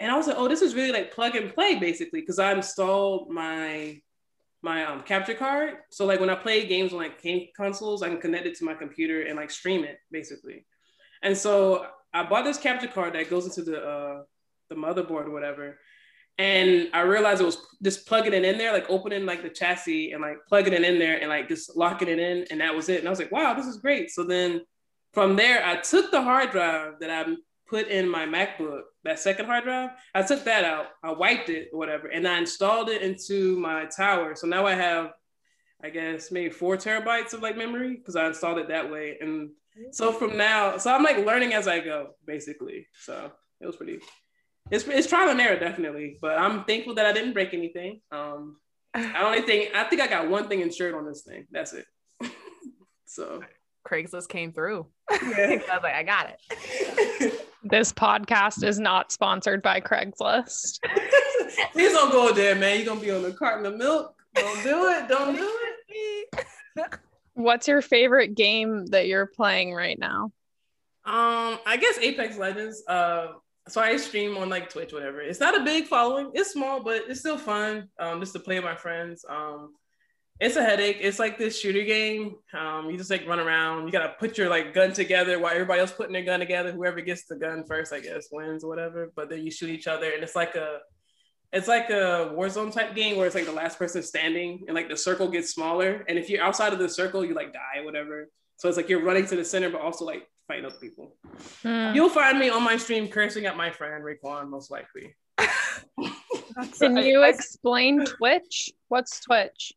[0.00, 2.52] And I was like, oh, this is really like plug and play basically, because I
[2.52, 4.00] installed my
[4.64, 5.74] my um, capture card.
[5.90, 8.64] So like when I play games on like game consoles, I can connect it to
[8.64, 10.64] my computer and like stream it basically.
[11.22, 14.22] And so I bought this capture card that goes into the uh,
[14.70, 15.78] the motherboard or whatever.
[16.38, 20.12] And I realized it was just plugging it in there, like opening like the chassis
[20.12, 22.88] and like plugging it in there and like just locking it in, and that was
[22.88, 23.00] it.
[23.00, 24.10] And I was like, wow, this is great.
[24.10, 24.62] So then
[25.12, 27.34] from there, I took the hard drive that I
[27.68, 31.70] put in my MacBook, that second hard drive, I took that out, I wiped it
[31.72, 34.34] or whatever, and I installed it into my tower.
[34.34, 35.12] So now I have,
[35.82, 39.16] I guess, maybe four terabytes of like memory because I installed it that way.
[39.20, 39.50] And
[39.90, 42.86] so from now, so I'm like learning as I go, basically.
[43.00, 44.00] So it was pretty,
[44.70, 46.18] it's, it's trial and error, definitely.
[46.20, 48.02] But I'm thankful that I didn't break anything.
[48.10, 48.58] Um,
[48.94, 51.46] I only think, I think I got one thing insured on this thing.
[51.50, 51.86] That's it.
[53.06, 53.42] so
[53.86, 54.86] Craigslist came through.
[55.10, 55.18] yeah.
[55.22, 57.48] I was like, I got it.
[57.64, 60.80] This podcast is not sponsored by Craigslist.
[61.72, 62.78] Please don't go there, man.
[62.78, 64.16] You're gonna be on a carton of milk.
[64.34, 65.08] Don't do it.
[65.08, 65.48] Don't do
[65.88, 66.98] it.
[67.34, 70.32] What's your favorite game that you're playing right now?
[71.04, 72.82] Um, I guess Apex Legends.
[72.88, 73.28] Uh,
[73.68, 75.20] so I stream on like Twitch, whatever.
[75.20, 76.32] It's not a big following.
[76.34, 77.88] It's small, but it's still fun.
[77.98, 79.24] Um, just to play with my friends.
[79.28, 79.74] Um,
[80.42, 80.98] it's a headache.
[81.00, 82.34] It's like this shooter game.
[82.52, 83.86] Um, you just like run around.
[83.86, 86.72] You gotta put your like gun together while everybody else putting their gun together.
[86.72, 89.12] Whoever gets the gun first, I guess, wins or whatever.
[89.14, 90.80] But then you shoot each other, and it's like a,
[91.52, 94.88] it's like a Warzone type game where it's like the last person standing, and like
[94.88, 96.04] the circle gets smaller.
[96.08, 98.28] And if you're outside of the circle, you like die, whatever.
[98.56, 101.14] So it's like you're running to the center, but also like fighting other people.
[101.62, 101.94] Hmm.
[101.94, 105.14] You'll find me on my stream cursing at my friend Raekwon, most likely.
[106.80, 108.72] Can you explain Twitch?
[108.88, 109.72] What's Twitch?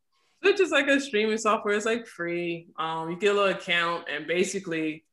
[0.45, 1.73] Twitch is like a streaming software.
[1.73, 2.67] It's like free.
[2.77, 5.03] Um, you get a little account, and basically,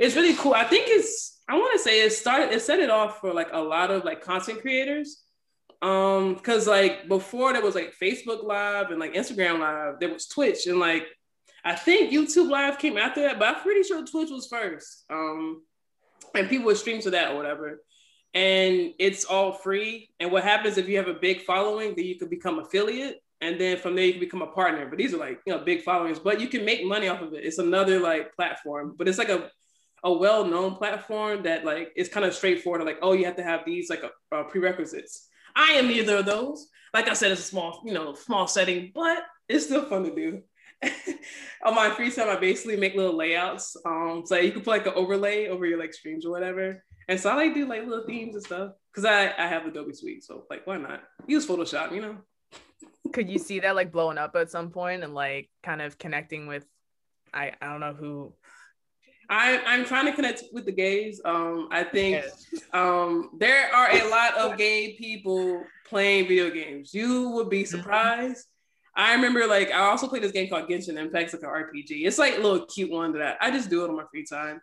[0.00, 0.52] it's really cool.
[0.52, 1.40] I think it's.
[1.48, 2.52] I want to say it started.
[2.52, 5.22] It set it off for like a lot of like content creators.
[5.80, 10.00] Um, because like before there was like Facebook Live and like Instagram Live.
[10.00, 11.06] There was Twitch, and like
[11.64, 15.04] I think YouTube Live came after that, but I'm pretty sure Twitch was first.
[15.08, 15.62] Um,
[16.34, 17.80] and people would stream to that or whatever.
[18.34, 20.10] And it's all free.
[20.18, 23.60] And what happens if you have a big following, then you can become affiliate and
[23.60, 24.86] then from there you can become a partner.
[24.88, 27.34] But these are like you know big followings, but you can make money off of
[27.34, 27.44] it.
[27.44, 29.50] It's another like platform, but it's like a
[30.02, 32.84] a well-known platform that like it's kind of straightforward.
[32.84, 35.28] Like oh, you have to have these like uh, prerequisites.
[35.56, 36.68] I am neither of those.
[36.92, 40.14] Like I said, it's a small you know small setting, but it's still fun to
[40.14, 40.42] do.
[41.64, 43.76] On my free time, I basically make little layouts.
[43.86, 46.84] Um, so you can put like an overlay over your like streams or whatever.
[47.08, 49.92] And so I like do like little themes and stuff because I I have Adobe
[49.92, 51.94] Suite, so like why not use Photoshop?
[51.94, 52.16] You know.
[53.12, 56.46] Could you see that like blowing up at some point and like kind of connecting
[56.46, 56.64] with
[57.32, 58.34] I I don't know who
[59.30, 61.20] I, I'm trying to connect with the gays.
[61.24, 62.24] Um, I think
[62.72, 66.92] um, there are a lot of gay people playing video games.
[66.92, 68.46] You would be surprised.
[68.96, 72.06] I remember like I also played this game called Genshin Impact, it's like an RPG.
[72.06, 74.24] It's like a little cute one that I, I just do it on my free
[74.24, 74.60] time.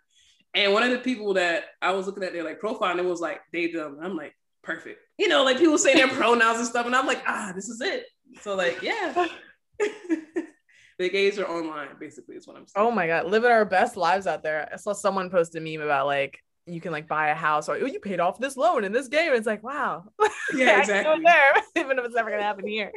[0.53, 3.05] And one of the people that I was looking at their like profile and it
[3.05, 3.99] was like they them.
[4.01, 4.99] I'm like perfect.
[5.17, 7.81] You know, like people say their pronouns and stuff, and I'm like ah, this is
[7.81, 8.05] it.
[8.41, 9.27] So like yeah.
[10.99, 12.85] the gays are online, basically, is what I'm saying.
[12.85, 14.69] Oh my god, living our best lives out there.
[14.71, 17.75] I saw someone post a meme about like you can like buy a house or
[17.75, 19.33] oh you paid off this loan in this game.
[19.33, 20.05] It's like wow,
[20.53, 21.23] Yeah, I can do exactly.
[21.25, 22.91] There, even if it's never gonna happen here.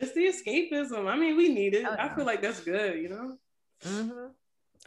[0.00, 1.06] It's the escapism.
[1.06, 1.84] I mean, we need it.
[1.86, 3.36] Oh, I feel like that's good, you know?
[3.82, 4.28] hmm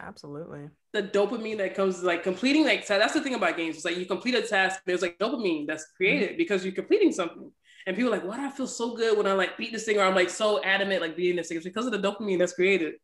[0.00, 0.68] Absolutely.
[0.92, 3.76] The dopamine that comes like completing like so that's the thing about games.
[3.76, 7.50] It's like you complete a task, there's like dopamine that's created because you're completing something.
[7.86, 9.84] And people are like, why do I feel so good when I like beat this
[9.84, 11.58] thing or I'm like so adamant like beating this thing?
[11.58, 12.94] It's because of the dopamine that's created.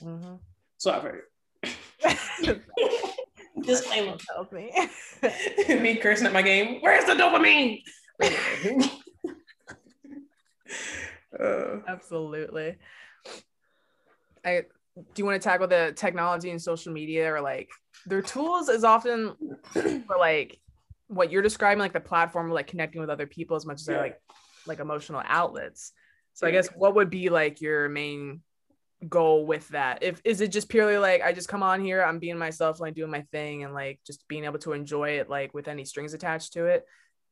[0.00, 0.36] hmm
[0.78, 1.22] So I've heard.
[3.62, 4.16] Disclaimer.
[4.34, 4.72] Help me.
[5.68, 6.80] Me cursing at my game.
[6.80, 7.82] Where's the dopamine?
[11.38, 12.76] uh, Absolutely.
[14.44, 14.62] I
[15.14, 17.70] do you want to tackle the technology and social media or like
[18.06, 19.34] their tools is often
[19.72, 20.58] for like
[21.08, 24.00] what you're describing, like the platform, like connecting with other people as much as they're
[24.00, 24.20] like
[24.66, 25.92] like emotional outlets.
[26.34, 28.42] So I guess what would be like your main
[29.08, 30.02] goal with that?
[30.02, 32.94] If is it just purely like I just come on here, I'm being myself, like
[32.94, 36.14] doing my thing, and like just being able to enjoy it, like with any strings
[36.14, 36.84] attached to it,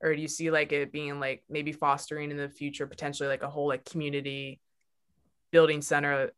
[0.03, 3.43] or do you see like it being like maybe fostering in the future potentially like
[3.43, 4.61] a whole like community
[5.53, 6.31] building center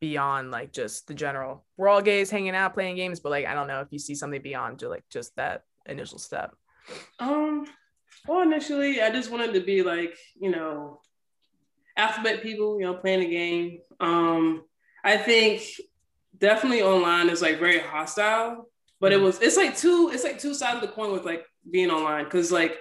[0.00, 3.54] beyond like just the general we're all gays hanging out playing games but like i
[3.54, 6.54] don't know if you see something beyond to like just that initial step
[7.18, 7.66] um
[8.26, 11.00] well initially i just wanted to be like you know
[11.96, 14.62] alphabet people you know playing a game um
[15.04, 15.62] i think
[16.38, 18.70] definitely online is like very hostile
[19.00, 19.26] but it mm-hmm.
[19.26, 22.24] was it's like two it's like two sides of the coin with like being online
[22.24, 22.78] because like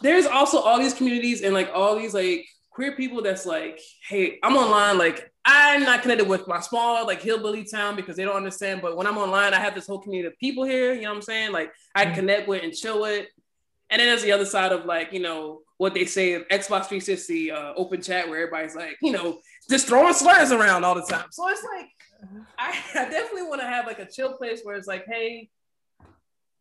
[0.00, 4.38] there's also all these communities and like all these like queer people that's like hey
[4.42, 8.36] i'm online like I'm not connected with my small like hillbilly town because they don't
[8.36, 8.82] understand.
[8.82, 10.94] But when I'm online, I have this whole community of people here.
[10.94, 11.50] You know what I'm saying?
[11.50, 12.14] Like I mm-hmm.
[12.14, 13.26] connect with and chill with.
[13.90, 17.50] And then there's the other side of like you know what they say Xbox 360
[17.50, 21.26] uh, open chat where everybody's like you know just throwing slurs around all the time.
[21.32, 21.88] So it's like
[22.56, 25.48] I, I definitely want to have like a chill place where it's like hey,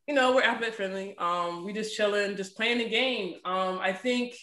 [0.07, 1.15] you know we're app friendly.
[1.19, 3.35] Um, we just chilling, just playing the game.
[3.45, 4.33] Um, I think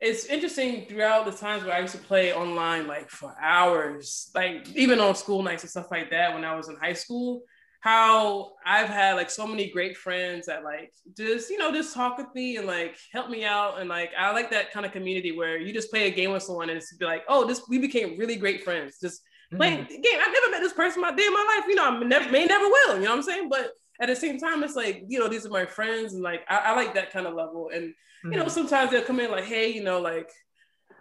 [0.00, 4.68] it's interesting throughout the times where I used to play online like for hours, like
[4.74, 7.42] even on school nights and stuff like that when I was in high school,
[7.80, 12.16] how I've had like so many great friends that like just, you know, just talk
[12.16, 13.80] with me and like help me out.
[13.80, 16.44] And like I like that kind of community where you just play a game with
[16.44, 18.98] someone and it's be like, oh, this we became really great friends.
[19.00, 19.22] Just
[19.56, 20.00] playing mm-hmm.
[20.00, 20.20] game.
[20.20, 21.68] I've never met this person my day in my life.
[21.68, 23.48] You know, I never may never will, you know what I'm saying?
[23.48, 26.42] But at the same time, it's like, you know, these are my friends and like
[26.48, 27.70] I, I like that kind of level.
[27.74, 27.94] And
[28.24, 28.48] you know, mm-hmm.
[28.48, 30.30] sometimes they'll come in like, hey, you know, like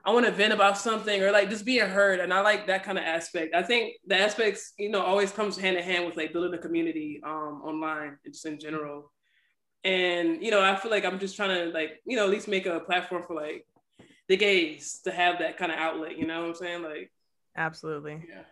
[0.06, 2.20] I want to vent about something or like just being heard.
[2.20, 3.54] And I like that kind of aspect.
[3.54, 6.62] I think the aspects, you know, always comes hand in hand with like building a
[6.62, 9.12] community um, online and just in general.
[9.84, 12.48] And, you know, I feel like I'm just trying to like, you know, at least
[12.48, 13.66] make a platform for like
[14.28, 16.84] the gays to have that kind of outlet, you know what I'm saying?
[16.84, 17.12] Like,
[17.56, 18.24] absolutely.
[18.30, 18.44] Yeah.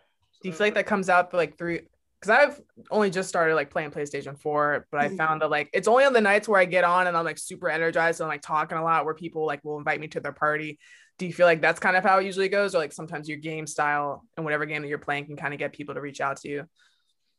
[0.42, 1.80] Do you feel like that comes out for like through
[2.26, 2.60] because I've
[2.90, 5.16] only just started like playing PlayStation 4, but I mm-hmm.
[5.16, 7.38] found that like it's only on the nights where I get on and I'm like
[7.38, 10.32] super energized and like talking a lot where people like will invite me to their
[10.32, 10.78] party.
[11.18, 13.38] Do you feel like that's kind of how it usually goes, or like sometimes your
[13.38, 16.20] game style and whatever game that you're playing can kind of get people to reach
[16.20, 16.64] out to you?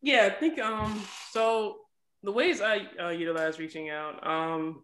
[0.01, 1.77] Yeah, I think um so
[2.23, 4.83] the ways I uh, utilize reaching out um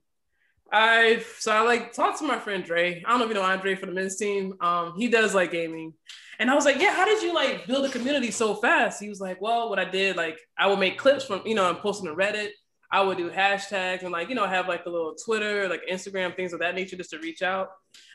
[0.74, 3.03] I've so I like talked to my friend Dre.
[3.05, 4.55] I don't know if you know Andre for the men's team.
[4.59, 5.93] Um, he does like gaming.
[6.39, 8.99] And I was like, yeah, how did you like build a community so fast?
[8.99, 11.69] He was like, well, what I did, like, I would make clips from, you know,
[11.69, 12.49] and post them to Reddit.
[12.91, 16.36] I would do hashtags and like, you know, have like a little Twitter, like Instagram,
[16.36, 17.69] things of that nature just to reach out.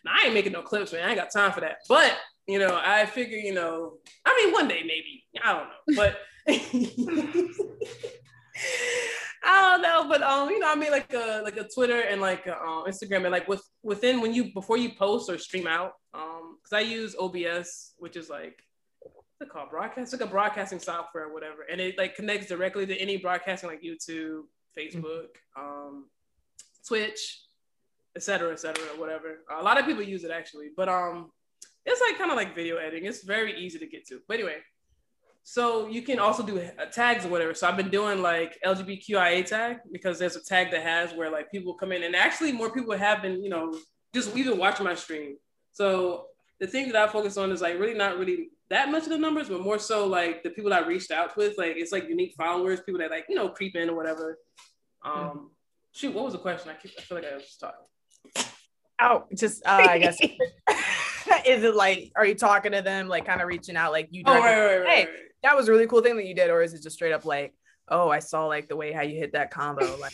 [0.05, 1.05] Now I ain't making no clips, man.
[1.05, 1.79] I ain't got time for that.
[1.89, 5.25] But, you know, I figure, you know, I mean, one day maybe.
[5.43, 5.97] I don't know.
[5.97, 6.19] But
[9.45, 12.21] I don't know, but um, you know, I mean, like a like a Twitter and
[12.21, 15.67] like a, um, Instagram, and like with within when you before you post or stream
[15.67, 18.59] out, um, because I use OBS, which is like
[19.01, 22.87] what's it called, broadcast, like a broadcasting software or whatever, and it like connects directly
[22.87, 24.43] to any broadcasting like YouTube,
[24.77, 26.07] Facebook, um,
[26.87, 27.43] Twitch,
[28.17, 29.45] etc., etc., whatever.
[29.59, 31.31] A lot of people use it actually, but um,
[31.87, 33.07] it's like kind of like video editing.
[33.07, 34.21] It's very easy to get to.
[34.27, 34.57] But anyway,
[35.51, 36.61] so you can also do
[36.93, 37.55] tags or whatever.
[37.55, 41.51] So I've been doing like LGBTQIA tag because there's a tag that has where like
[41.51, 43.75] people come in and actually more people have been, you know,
[44.15, 45.37] just even watching my stream.
[45.73, 46.27] So
[46.61, 49.17] the thing that I focus on is like really not really that much of the
[49.17, 52.35] numbers, but more so like the people I reached out with, like it's like unique
[52.37, 54.39] followers, people that like, you know, creep in or whatever.
[55.03, 55.39] Um mm-hmm.
[55.93, 56.73] shoot, what was the question?
[56.73, 58.51] I keep I feel like I was just talking.
[59.01, 60.21] Oh, just uh, I guess
[61.47, 64.25] is it like are you talking to them like kind of reaching out like you
[64.27, 65.09] oh, right, right, right, hey
[65.43, 67.25] that was a really cool thing that you did, or is it just straight up
[67.25, 67.55] like,
[67.89, 70.13] oh, I saw like the way how you hit that combo, like.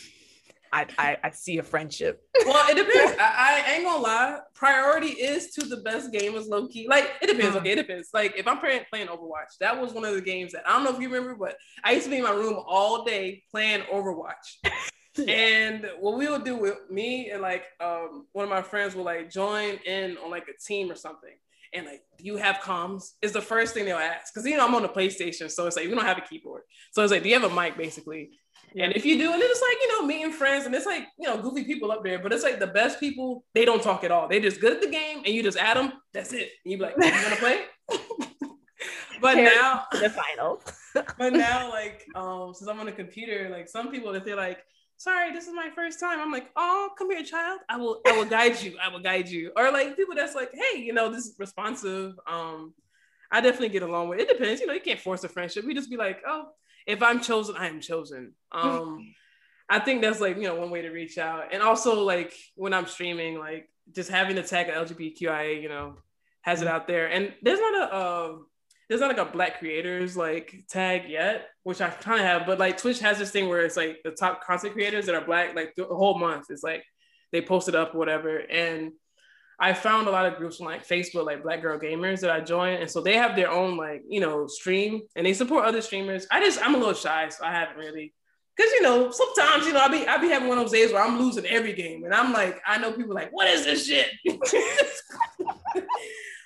[0.73, 2.21] I, I, I, see a friendship.
[2.45, 3.17] Well, it depends.
[3.21, 4.39] I, I, ain't gonna lie.
[4.55, 6.85] Priority is to the best gamers, low key.
[6.89, 7.55] Like it depends.
[7.55, 8.09] Okay, it depends.
[8.13, 10.83] Like if I'm playing, playing Overwatch, that was one of the games that I don't
[10.83, 11.55] know if you remember, but
[11.85, 14.73] I used to be in my room all day playing Overwatch.
[15.29, 19.05] and what we would do with me and like um, one of my friends will
[19.05, 21.35] like join in on like a team or something
[21.73, 23.11] and like, do you have comms?
[23.21, 24.33] Is the first thing they'll ask.
[24.33, 25.49] Cause you know, I'm on the PlayStation.
[25.51, 26.63] So it's like, we don't have a keyboard.
[26.91, 28.31] So it's like, do you have a mic basically?
[28.77, 31.27] And if you do, and it's like, you know, meeting friends and it's like, you
[31.27, 34.11] know, goofy people up there, but it's like the best people, they don't talk at
[34.11, 34.27] all.
[34.27, 35.93] They just good at the game and you just add them.
[36.13, 36.49] That's it.
[36.63, 37.61] And you be like, you wanna play?
[39.21, 40.61] but now the final.
[41.17, 44.59] but now like um since I'm on the computer, like some people if they're like,
[44.97, 46.19] sorry, this is my first time.
[46.19, 47.59] I'm like, oh, come here, child.
[47.69, 48.77] I will, I will guide you.
[48.83, 49.51] I will guide you.
[49.55, 52.19] Or like people that's like, hey, you know, this is responsive.
[52.27, 52.73] Um,
[53.31, 54.19] I definitely get along with.
[54.19, 54.73] It depends, you know.
[54.73, 55.65] You can't force a friendship.
[55.65, 56.49] We just be like, oh,
[56.85, 58.33] if I'm chosen, I am chosen.
[58.51, 59.13] Um,
[59.69, 62.71] I think that's like you know one way to reach out, and also like when
[62.71, 65.95] I'm streaming, like just having the tag of LGBTQIA, you know,
[66.41, 67.07] has it out there.
[67.07, 68.35] And there's not a uh,
[68.87, 72.59] there's not like a black creators like tag yet, which I kind of have, but
[72.59, 75.55] like Twitch has this thing where it's like the top content creators that are black,
[75.55, 76.45] like the whole month.
[76.49, 76.83] It's like
[77.31, 78.37] they post it up or whatever.
[78.37, 78.91] And
[79.59, 82.41] I found a lot of groups on like Facebook, like Black Girl Gamers that I
[82.41, 82.81] joined.
[82.81, 86.27] And so they have their own like, you know, stream and they support other streamers.
[86.29, 88.13] I just I'm a little shy, so I haven't really
[88.57, 90.93] Cause you know, sometimes you know I be I be having one of those days
[90.93, 93.85] where I'm losing every game, and I'm like, I know people like, what is this
[93.85, 94.07] shit?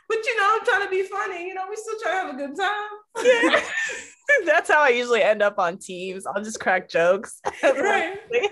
[0.09, 1.47] But you know, I'm trying to be funny.
[1.47, 3.23] You know, we still try to have a good time.
[3.23, 3.61] Yeah.
[4.45, 6.25] That's how I usually end up on teams.
[6.25, 7.39] I'll just crack jokes.
[7.63, 8.17] Right.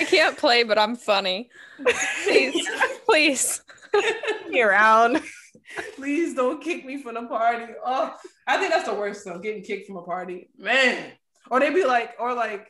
[0.00, 1.50] I can't play, but I'm funny.
[2.22, 2.68] Please,
[3.04, 3.62] please.
[4.48, 5.20] Be around.
[5.96, 7.72] Please don't kick me from the party.
[7.84, 8.14] Oh,
[8.46, 10.50] I think that's the worst though, getting kicked from a party.
[10.56, 11.12] Man.
[11.50, 12.68] Or they'd be like, or like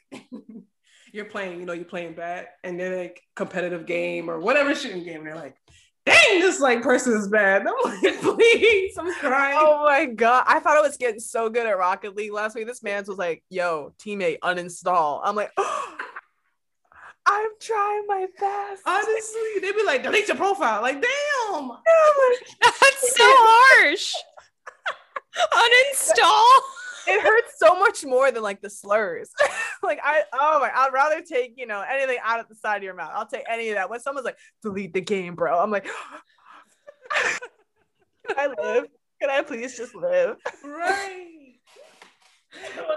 [1.12, 5.04] you're playing, you know, you're playing bad and they're like competitive game or whatever shooting
[5.04, 5.18] game.
[5.18, 5.56] And They're like,
[6.08, 7.66] dang, this like person is bad.
[7.66, 9.58] I'm like, please, I'm crying.
[9.60, 10.44] Oh my god.
[10.46, 12.66] I thought I was getting so good at Rocket League last week.
[12.66, 15.20] This man's was like, yo, teammate, uninstall.
[15.22, 15.96] I'm like, oh,
[17.26, 18.82] I'm trying my best.
[18.86, 20.80] Honestly, they'd be like, delete your profile.
[20.80, 21.68] Like, damn.
[22.62, 24.14] That's so harsh.
[25.52, 26.62] uninstall
[27.08, 29.30] it hurts so much more than like the slurs.
[29.82, 32.82] like I oh my, I'd rather take, you know, anything out of the side of
[32.82, 33.12] your mouth.
[33.14, 33.88] I'll take any of that.
[33.90, 35.58] When someone's like, delete the game, bro.
[35.58, 35.86] I'm like,
[37.10, 38.86] can I live?
[39.20, 40.36] Can I please just live?
[40.62, 41.54] Right.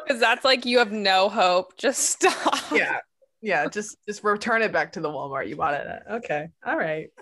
[0.06, 1.78] Because that's like you have no hope.
[1.78, 2.72] Just stop.
[2.72, 2.98] Yeah.
[3.42, 3.68] Yeah.
[3.68, 6.04] Just just return it back to the Walmart you bought it at.
[6.18, 6.50] Okay.
[6.66, 7.10] All right.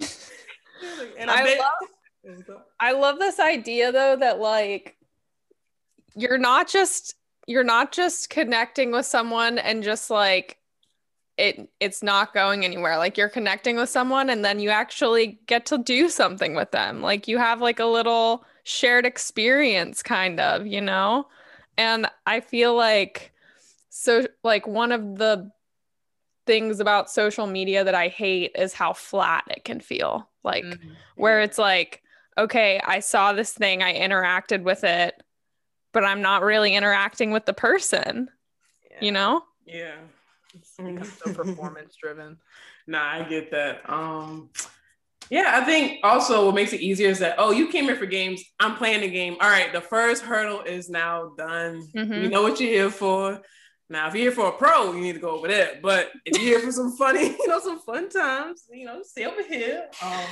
[1.18, 4.96] and I, I love I love this idea though that like
[6.14, 7.14] you're not just
[7.46, 10.58] you're not just connecting with someone and just like
[11.36, 12.98] it it's not going anywhere.
[12.98, 17.00] Like you're connecting with someone and then you actually get to do something with them.
[17.00, 21.26] Like you have like a little shared experience kind of you know?
[21.78, 23.32] And i feel like
[23.88, 25.50] so like one of the
[26.46, 30.28] things about social media that i hate is how flat it can feel.
[30.44, 30.90] Like mm-hmm.
[31.16, 32.02] where it's like
[32.38, 35.20] okay i saw this thing i interacted with it
[35.92, 38.28] but I'm not really interacting with the person.
[38.90, 38.96] Yeah.
[39.00, 39.42] You know?
[39.66, 39.96] Yeah.
[40.54, 42.38] It's so performance driven.
[42.86, 43.88] Nah, I get that.
[43.88, 44.50] Um
[45.30, 48.06] yeah, I think also what makes it easier is that oh, you came here for
[48.06, 48.42] games.
[48.58, 49.36] I'm playing the game.
[49.40, 51.86] All right, the first hurdle is now done.
[51.94, 52.12] Mm-hmm.
[52.12, 53.40] You know what you're here for.
[53.90, 55.78] Now, if you're here for a pro, you need to go over there.
[55.82, 59.26] But if you're here for some funny, you know, some fun times, you know, stay
[59.26, 59.88] over here.
[60.02, 60.26] Um,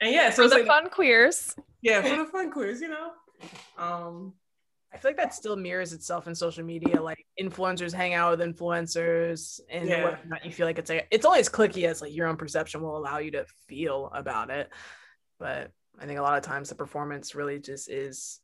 [0.00, 1.54] and yeah, so for the like, fun queers.
[1.82, 3.12] Yeah, for the fun queers, you know.
[3.76, 4.32] Um,
[4.92, 7.00] I feel like that still mirrors itself in social media.
[7.02, 10.04] Like influencers hang out with influencers, and yeah.
[10.04, 10.44] whatnot.
[10.44, 12.96] You feel like it's like it's only as clicky as like your own perception will
[12.96, 14.70] allow you to feel about it.
[15.38, 18.40] But I think a lot of times the performance really just is.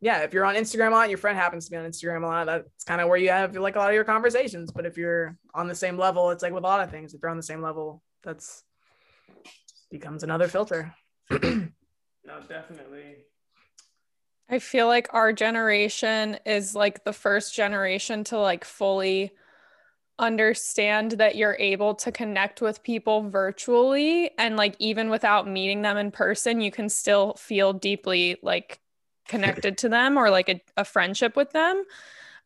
[0.00, 2.26] Yeah, if you're on Instagram a lot, your friend happens to be on Instagram a
[2.26, 2.46] lot.
[2.46, 4.70] That's kind of where you have like a lot of your conversations.
[4.70, 7.14] But if you're on the same level, it's like with a lot of things.
[7.14, 8.62] If you're on the same level, that's
[9.90, 10.94] becomes another filter.
[11.30, 11.70] no,
[12.48, 13.24] definitely.
[14.50, 19.32] I feel like our generation is like the first generation to like fully
[20.18, 25.96] understand that you're able to connect with people virtually and like even without meeting them
[25.96, 28.80] in person you can still feel deeply like
[29.28, 31.84] connected to them or like a, a friendship with them.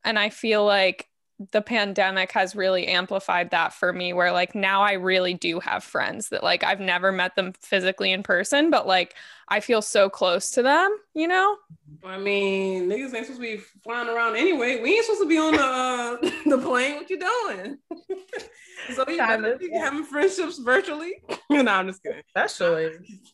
[0.05, 1.09] And i feel like
[1.51, 5.83] the pandemic has really amplified that for me where like now I really do have
[5.83, 9.15] friends that like I've never met them physically in person but like
[9.53, 11.59] I feel so close to them, you know?
[12.03, 14.81] I mean, niggas ain't supposed to be flying around anyway.
[14.81, 16.17] We ain't supposed to be on the uh,
[16.57, 16.95] the plane.
[16.95, 17.79] What you doing?
[18.95, 21.23] so you better be having friendships virtually.
[21.51, 22.23] no, I'm just kidding.
[22.35, 22.93] Especially.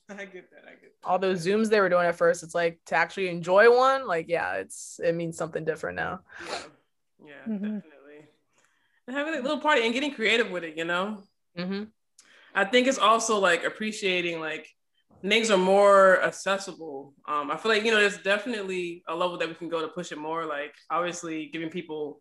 [0.08, 0.64] I get that.
[0.66, 1.08] I get that.
[1.08, 4.04] All those zooms they were doing at first, it's like to actually enjoy one.
[4.06, 6.20] Like, yeah, it's it means something different now.
[6.48, 6.58] Yeah,
[7.24, 7.64] yeah, mm-hmm.
[7.64, 7.98] definitely
[9.08, 11.22] and having a little party and getting creative with it, you know?
[11.58, 11.84] Mm-hmm.
[12.54, 14.68] I think it's also like appreciating like
[15.22, 17.14] things are more accessible.
[17.26, 19.88] Um, I feel like, you know, there's definitely a level that we can go to
[19.88, 20.44] push it more.
[20.44, 22.20] Like obviously giving people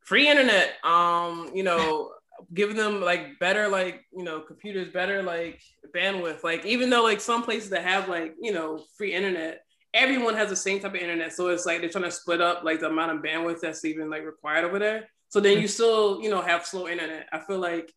[0.00, 2.10] free internet, um, you know,
[2.52, 5.62] giving them like better, like, you know, computers, better like
[5.94, 6.42] bandwidth.
[6.42, 9.60] Like even though like some places that have like, you know, free internet,
[9.96, 11.32] everyone has the same type of internet.
[11.32, 14.10] So it's like they're trying to split up like the amount of bandwidth that's even
[14.10, 15.08] like required over there.
[15.28, 17.26] So then you still, you know, have slow internet.
[17.32, 17.92] I feel like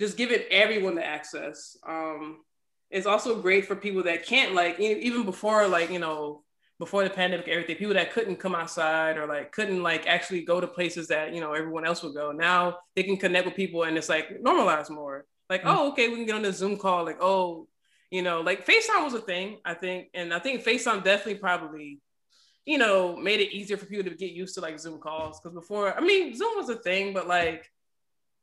[0.00, 1.76] just giving everyone the access.
[1.86, 2.40] Um,
[2.90, 6.42] it's also great for people that can't like even before like you know
[6.78, 10.60] before the pandemic everything people that couldn't come outside or like couldn't like actually go
[10.60, 13.82] to places that you know everyone else would go now they can connect with people
[13.82, 15.76] and it's like normalize more like mm-hmm.
[15.76, 17.66] oh okay we can get on the zoom call like oh
[18.10, 22.00] you know like facetime was a thing i think and i think facetime definitely probably
[22.64, 25.54] you know made it easier for people to get used to like zoom calls because
[25.54, 27.70] before i mean zoom was a thing but like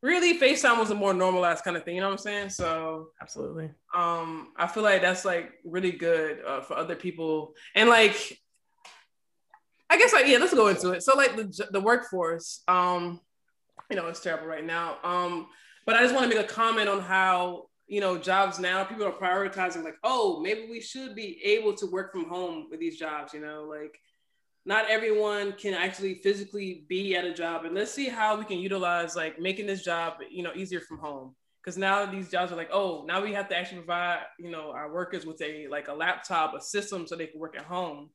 [0.06, 2.50] really FaceTime was a more normalized kind of thing, you know what I'm saying?
[2.50, 3.72] So absolutely.
[3.94, 7.56] Um, I feel like that's like really good uh, for other people.
[7.74, 8.40] And like
[9.90, 11.04] I guess like yeah, let's go into it.
[11.04, 13.20] So like the the workforce, um,
[13.90, 14.98] you know, it's terrible right now.
[15.04, 15.48] Um,
[15.86, 19.06] but I just want to make a comment on how you know jobs now people
[19.06, 22.98] are prioritizing like oh maybe we should be able to work from home with these
[22.98, 24.00] jobs you know like
[24.66, 27.66] not everyone can actually physically be at a job.
[27.66, 30.98] And let's see how we can utilize like making this job you know easier from
[30.98, 31.36] home.
[31.64, 34.72] Because now these jobs are like oh now we have to actually provide you know
[34.72, 38.10] our workers with a like a laptop a system so they can work at home.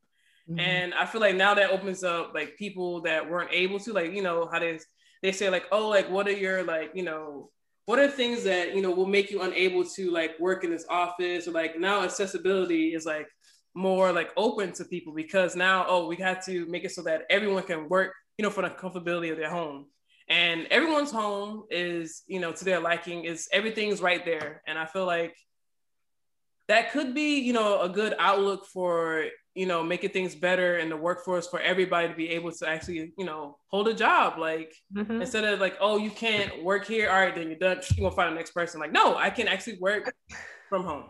[0.48, 0.58] Mm-hmm.
[0.58, 4.12] and i feel like now that opens up like people that weren't able to like
[4.12, 4.80] you know how they
[5.22, 7.50] they say like oh like what are your like you know
[7.86, 10.86] what are things that you know will make you unable to like work in this
[10.88, 11.48] office?
[11.48, 13.28] Or like now accessibility is like
[13.74, 17.22] more like open to people because now oh we have to make it so that
[17.30, 19.86] everyone can work you know for the comfortability of their home.
[20.28, 24.62] And everyone's home is you know to their liking is everything's right there.
[24.66, 25.34] And i feel like
[26.68, 29.24] that could be you know a good outlook for
[29.54, 33.12] you know making things better in the workforce for everybody to be able to actually
[33.18, 34.38] you know hold a job.
[34.38, 35.22] Like mm-hmm.
[35.22, 37.80] instead of like oh you can't work here all right then you're done.
[37.96, 38.80] You're gonna find the next person.
[38.80, 40.14] Like no i can actually work
[40.68, 41.04] from home.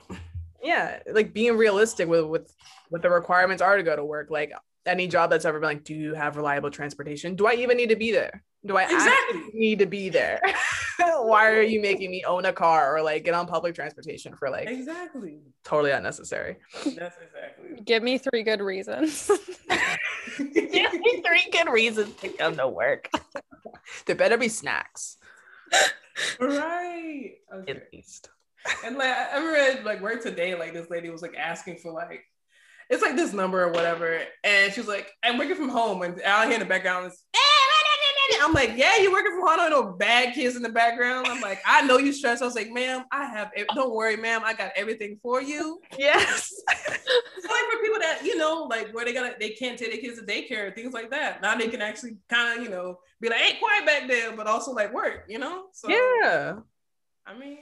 [0.63, 2.55] Yeah like being realistic with with
[2.89, 4.31] what the requirements are to go to work.
[4.31, 4.53] Like
[4.87, 7.35] any job that's ever been like do you have reliable transportation?
[7.35, 9.43] Do i even need to be there do i exactly.
[9.55, 10.41] need to be there?
[10.99, 14.51] Why are you making me own a car or like get on public transportation for
[14.51, 15.41] like exactly.
[15.65, 16.57] totally unnecessary?
[16.85, 19.31] That's exactly give me three good reasons.
[20.39, 23.11] Give me three good reasons to come to work.
[24.07, 25.17] There better be snacks.
[26.39, 27.33] Right.
[27.53, 27.73] Okay.
[27.73, 28.31] at least.
[28.85, 32.25] And like I remember like work today, like this lady was like asking for like
[32.89, 36.21] it's like this number or whatever, and she was like, "I'm working from home," and
[36.23, 37.23] out here in the background is.
[38.43, 39.61] I'm like, yeah, you're working from home.
[39.61, 41.27] I know bad kids in the background.
[41.29, 42.43] I'm like, I know you stressed.
[42.43, 43.51] I was like, ma'am, I have.
[43.75, 44.43] Don't worry, ma'am.
[44.45, 45.81] I got everything for you.
[45.99, 46.53] Yes.
[46.69, 50.19] like for people that you know, like where they gotta, they can't take their kids
[50.19, 51.43] to daycare, things like that.
[51.43, 54.47] Now they can actually kind of you know be like, hey, quiet back there, but
[54.47, 55.27] also like work.
[55.29, 55.65] You know.
[55.73, 56.57] So, yeah.
[57.27, 57.59] I mean,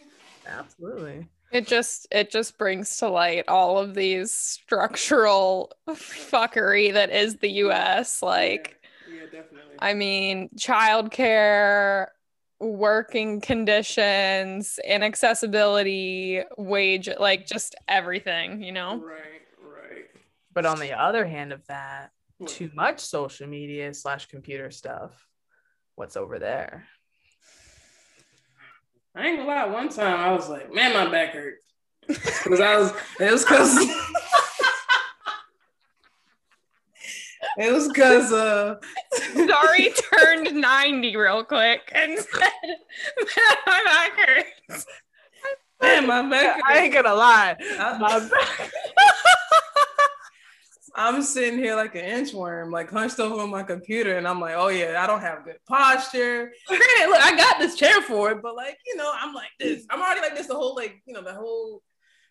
[0.48, 1.28] Absolutely.
[1.50, 7.50] It just it just brings to light all of these structural fuckery that is the
[7.50, 8.77] US like
[9.18, 9.74] yeah, yeah definitely.
[9.78, 12.06] I mean, childcare,
[12.60, 18.96] working conditions, inaccessibility, wage, like just everything, you know?
[18.96, 20.04] Right, right.
[20.52, 22.10] But on the other hand of that,
[22.46, 25.26] too much social media slash computer stuff.
[25.96, 26.86] What's over there?
[29.14, 29.66] I ain't gonna lie.
[29.66, 31.64] One time I was like, man, my back hurts
[32.06, 33.76] Because I was, it was because.
[37.58, 38.76] It was because uh
[39.34, 44.86] Dari turned 90 real quick and said, Man, my back hurts.
[45.82, 46.62] Man, my back hurts.
[46.68, 47.56] I ain't gonna lie.
[47.78, 48.70] My back
[50.94, 54.54] I'm sitting here like an inchworm, like hunched over on my computer, and I'm like,
[54.56, 56.52] oh yeah, I don't have good posture.
[56.66, 59.86] Granted, look, I got this chair for it, but like, you know, I'm like this.
[59.90, 61.82] I'm already like this the whole like, you know, the whole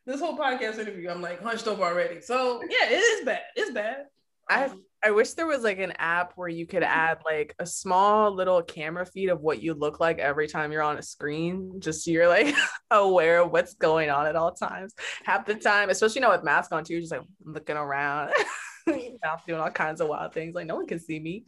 [0.05, 1.09] this whole podcast interview.
[1.09, 2.19] I'm like hunched over already.
[2.19, 3.41] So yeah, it is bad.
[3.55, 4.05] It's bad.
[4.49, 4.69] I
[5.03, 6.99] I wish there was like an app where you could mm-hmm.
[6.99, 10.81] add like a small little camera feed of what you look like every time you're
[10.81, 12.55] on a screen, just so you're like
[12.91, 14.93] aware of what's going on at all times.
[15.23, 18.31] Half the time, especially now with mask on too, you're just like looking around,
[18.87, 20.55] doing all kinds of wild things.
[20.55, 21.45] Like no one can see me.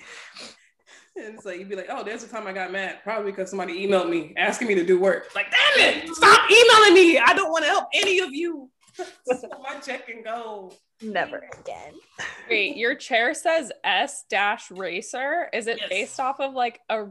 [1.16, 3.00] And it's like you'd be like, oh, there's the time I got mad.
[3.04, 5.28] Probably because somebody emailed me asking me to do work.
[5.36, 6.54] Like, damn it, stop mm-hmm.
[6.54, 7.18] emailing me.
[7.18, 8.70] I don't want to help any of you.
[9.26, 10.72] so my check and go.
[11.02, 11.94] Never again.
[12.50, 15.50] Wait, your chair says S dash racer.
[15.54, 15.90] Is it yes.
[15.90, 17.06] based off of like a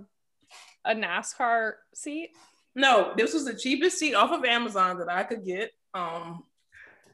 [0.84, 2.30] a NASCAR seat?
[2.74, 5.72] No, this was the cheapest seat off of Amazon that I could get.
[5.94, 6.44] Um,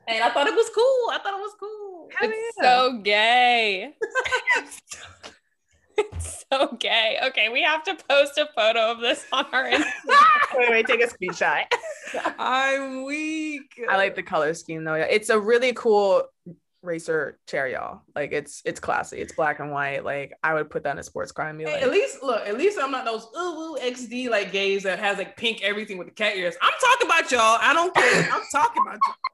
[0.07, 1.11] and I thought it was cool.
[1.11, 2.09] I thought it was cool.
[2.21, 2.63] it's yeah.
[2.63, 3.95] so gay.
[5.97, 7.19] it's so gay.
[7.25, 9.85] Okay, we have to post a photo of this on our Instagram.
[10.57, 11.65] wait, wait, take a screenshot.
[12.39, 13.81] I'm weak.
[13.89, 14.95] I like the color scheme though.
[14.95, 16.25] Yeah, it's a really cool
[16.85, 18.03] racer chair, y'all.
[18.15, 19.19] Like it's it's classy.
[19.19, 20.05] It's black and white.
[20.05, 22.47] Like I would put that in a sports car and be like, at least look,
[22.47, 25.99] at least I'm not those ooh, ooh XD like gays that has like pink everything
[25.99, 26.55] with the cat ears.
[26.61, 27.59] I'm talking about y'all.
[27.61, 28.29] I don't care.
[28.33, 29.15] I'm talking about y'all.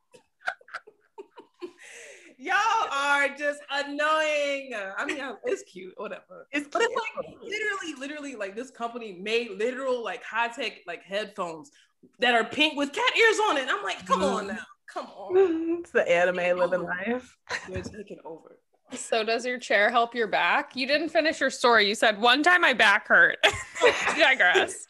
[2.42, 4.72] Y'all are just annoying.
[4.96, 6.46] I mean, it's cute, whatever.
[6.53, 11.03] It's but it's like literally, literally, like this company made literal like high tech like
[11.03, 11.70] headphones
[12.18, 13.68] that are pink with cat ears on it.
[13.68, 14.48] I'm like, come on mm.
[14.48, 15.76] now, come on.
[15.80, 17.36] It's the anime living life.
[17.68, 18.59] They're taking over.
[18.93, 20.76] So does your chair help your back?
[20.76, 21.88] You didn't finish your story.
[21.88, 23.38] You said one time my back hurt.
[24.18, 24.86] Digress.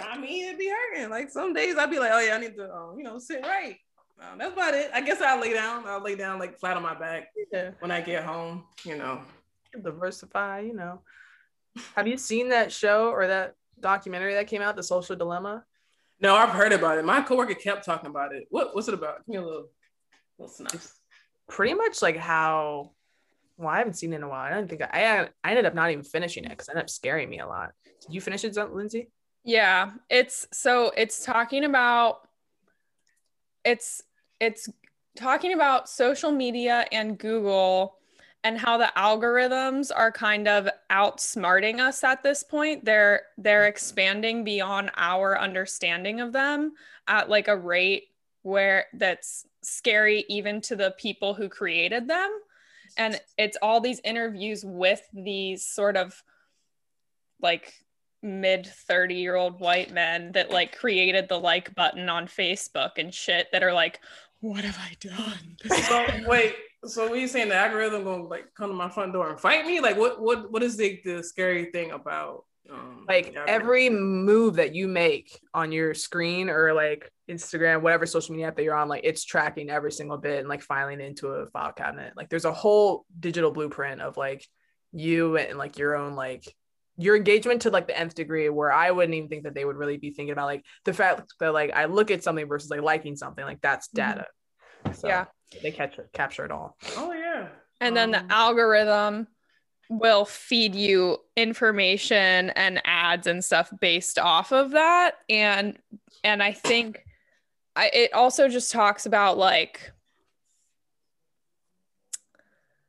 [0.00, 1.10] I mean, it'd be hurting.
[1.10, 3.42] Like some days I'd be like, oh yeah, I need to, uh, you know, sit
[3.42, 3.76] right.
[4.20, 4.90] Um, that's about it.
[4.92, 5.84] I guess I'll lay down.
[5.86, 7.70] I'll lay down like flat on my back yeah.
[7.78, 8.64] when I get home.
[8.84, 9.22] You know,
[9.82, 10.60] diversify.
[10.60, 11.00] You know,
[11.94, 15.64] have you seen that show or that documentary that came out, The Social Dilemma?
[16.20, 17.04] No, I've heard about it.
[17.04, 18.46] My coworker kept talking about it.
[18.50, 19.18] What What's it about?
[19.26, 19.68] Give me a little,
[20.38, 20.98] little synopsis.
[21.48, 22.92] Pretty much like how.
[23.56, 24.52] Well, I haven't seen it in a while.
[24.52, 25.28] I don't think I.
[25.44, 27.70] I ended up not even finishing it because it ended up scaring me a lot.
[28.00, 29.10] Did you finish it, Lindsay?
[29.44, 32.28] Yeah, it's so it's talking about
[33.64, 34.02] it's
[34.40, 34.68] it's
[35.16, 37.97] talking about social media and Google
[38.44, 42.84] and how the algorithms are kind of outsmarting us at this point.
[42.84, 43.68] They're they're mm-hmm.
[43.68, 46.72] expanding beyond our understanding of them
[47.06, 48.04] at like a rate
[48.42, 52.30] where that's scary even to the people who created them.
[52.96, 56.22] And it's all these interviews with these sort of
[57.40, 57.72] like
[58.22, 63.12] mid 30 year old white men that like created the like button on Facebook and
[63.12, 64.00] shit that are like,
[64.40, 66.24] what have I done?
[66.26, 66.54] wait,
[66.84, 69.66] so what you saying the algorithm gonna like come to my front door and fight
[69.66, 69.80] me?
[69.80, 74.74] Like what what what is the, the scary thing about um, like every move that
[74.74, 78.88] you make on your screen or like Instagram, whatever social media app that you're on,
[78.88, 82.12] like it's tracking every single bit and like filing into a file cabinet.
[82.16, 84.46] Like there's a whole digital blueprint of like
[84.92, 86.54] you and like your own like
[86.96, 89.76] your engagement to like the nth degree where I wouldn't even think that they would
[89.76, 92.82] really be thinking about like the fact that like I look at something versus like
[92.82, 94.10] liking something like that's mm-hmm.
[94.10, 94.26] data.
[94.84, 94.94] Mm-hmm.
[94.94, 95.24] So yeah,
[95.62, 96.76] they catch it, capture it all.
[96.96, 97.48] Oh yeah.
[97.80, 99.28] And um, then the um, algorithm
[99.88, 105.78] will feed you information and ads and stuff based off of that and
[106.24, 107.06] and I think
[107.74, 109.92] I it also just talks about like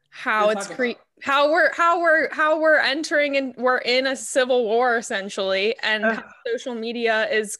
[0.10, 4.66] how it's cre- how we're how we're how we're entering and we're in a civil
[4.66, 6.22] war essentially and uh.
[6.46, 7.58] social media is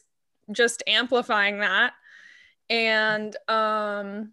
[0.52, 1.94] just amplifying that
[2.68, 4.32] and um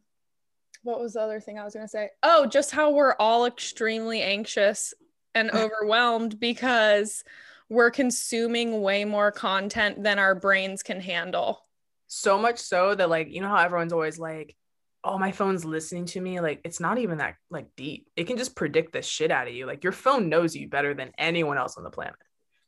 [0.83, 2.09] what was the other thing i was going to say?
[2.23, 4.93] Oh just how we're all extremely anxious
[5.35, 7.23] and overwhelmed because
[7.69, 11.63] we're consuming way more content than our brains can handle.
[12.07, 14.55] So much so that like you know how everyone's always like
[15.03, 16.39] oh my phone's listening to me.
[16.39, 18.07] Like it's not even that like deep.
[18.15, 19.65] It can just predict the shit out of you.
[19.65, 22.15] Like your phone knows you better than anyone else on the planet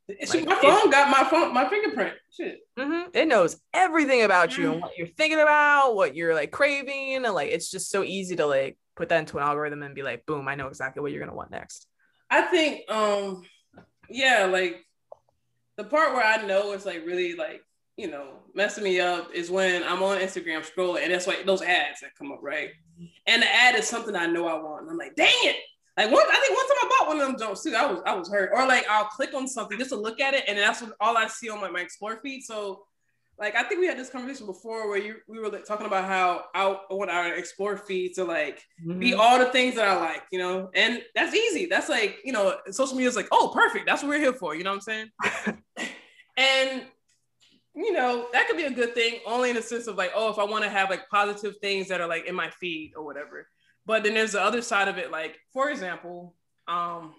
[0.10, 3.10] like, my phone got my phone my fingerprint shit mm-hmm.
[3.14, 7.34] it knows everything about you and what you're thinking about what you're like craving and
[7.34, 10.26] like it's just so easy to like put that into an algorithm and be like
[10.26, 11.88] boom i know exactly what you're gonna want next
[12.30, 13.44] i think um
[14.10, 14.84] yeah like
[15.78, 17.62] the part where i know it's like really like
[18.00, 21.62] you know, messing me up is when I'm on Instagram scrolling and that's like those
[21.62, 22.70] ads that come up, right?
[23.28, 24.84] And the ad is something I know I want.
[24.84, 25.58] And I'm like, dang it.
[26.00, 27.76] Like one, I think one time I bought one of them jumps too.
[27.76, 28.52] I was I was hurt.
[28.54, 31.18] Or like I'll click on something just to look at it, and that's what all
[31.18, 32.42] I see on my, my explore feed.
[32.44, 32.84] So
[33.38, 36.06] like I think we had this conversation before where you we were like, talking about
[36.06, 38.98] how I want our explore feed to like mm-hmm.
[38.98, 41.66] be all the things that I like, you know, and that's easy.
[41.66, 43.86] That's like you know, social media is like, oh, perfect.
[43.86, 44.56] That's what we're here for.
[44.56, 45.10] You know what I'm
[45.48, 45.60] saying?
[46.38, 46.84] and
[47.76, 50.30] you know, that could be a good thing, only in the sense of like, oh,
[50.30, 53.04] if I want to have like positive things that are like in my feed or
[53.04, 53.50] whatever.
[53.90, 56.36] But then there's the other side of it, like, for example,
[56.68, 57.16] um,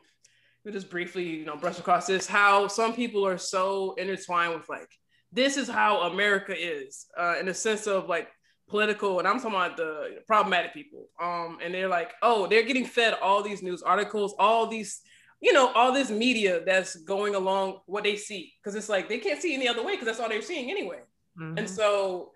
[0.64, 4.68] we just briefly, you know, brush across this, how some people are so intertwined with
[4.68, 4.88] like,
[5.32, 8.28] this is how America is, uh, in the sense of like
[8.68, 11.08] political, and I'm talking about the problematic people.
[11.20, 15.00] Um, and they're like, oh, they're getting fed all these news articles, all these
[15.40, 18.52] you know, all this media that's going along what they see.
[18.62, 21.00] Cause it's like they can't see any other way because that's all they're seeing anyway.
[21.36, 21.58] Mm-hmm.
[21.58, 22.30] And so,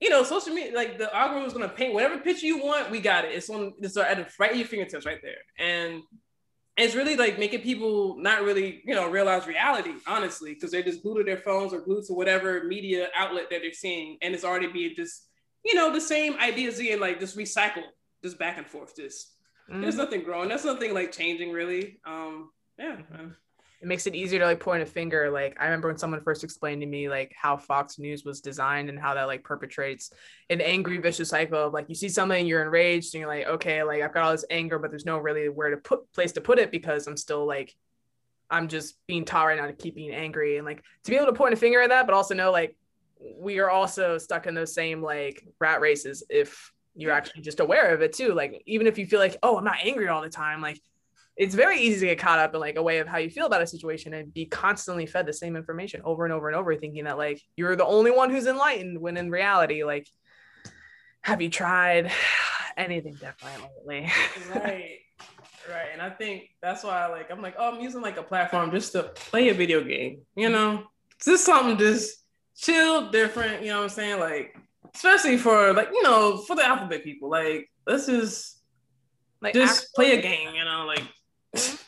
[0.00, 3.00] you know, social media, like the algorithm is gonna paint whatever picture you want, we
[3.00, 3.32] got it.
[3.32, 5.38] It's on it's at the right at your fingertips right there.
[5.58, 6.02] And
[6.76, 11.02] it's really like making people not really, you know, realize reality, honestly, because they're just
[11.02, 14.16] glued to their phones or glued to whatever media outlet that they're seeing.
[14.22, 15.26] And it's already being just,
[15.64, 17.90] you know, the same ideas being like just recycled,
[18.22, 19.32] just back and forth, just
[19.70, 19.82] Mm-hmm.
[19.82, 20.48] There's nothing growing.
[20.48, 22.00] That's nothing like changing really.
[22.06, 22.96] Um, yeah.
[23.80, 25.30] It makes it easier to like point a finger.
[25.30, 28.88] Like I remember when someone first explained to me like how Fox News was designed
[28.88, 30.10] and how that like perpetrates
[30.50, 33.82] an angry vicious cycle of like you see something you're enraged and you're like okay
[33.84, 36.40] like I've got all this anger but there's no really where to put place to
[36.40, 37.72] put it because I'm still like
[38.50, 41.26] I'm just being taught right now to keep being angry and like to be able
[41.26, 42.76] to point a finger at that but also know like
[43.36, 47.94] we are also stuck in those same like rat races if you're actually just aware
[47.94, 48.34] of it too.
[48.34, 50.80] Like even if you feel like, oh, I'm not angry all the time, like
[51.38, 53.46] it's very easy to get caught up in like a way of how you feel
[53.46, 56.74] about a situation and be constantly fed the same information over and over and over,
[56.74, 60.08] thinking that like you're the only one who's enlightened when in reality, like,
[61.22, 62.10] have you tried
[62.76, 64.12] anything different lately?
[64.54, 64.98] right.
[65.68, 65.88] Right.
[65.92, 68.70] And I think that's why I like I'm like, oh, I'm using like a platform
[68.70, 70.84] just to play a video game, you know?
[71.16, 72.24] It's just something just
[72.56, 74.18] chill, different, you know what I'm saying?
[74.18, 74.56] Like,
[74.94, 78.62] especially for like, you know, for the alphabet people, like, let's just
[79.42, 81.02] like just actually- play a game, you know, like
[81.54, 81.78] step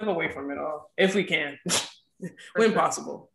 [0.00, 1.58] away from it all if we can,
[2.54, 2.72] when sure.
[2.72, 3.30] possible.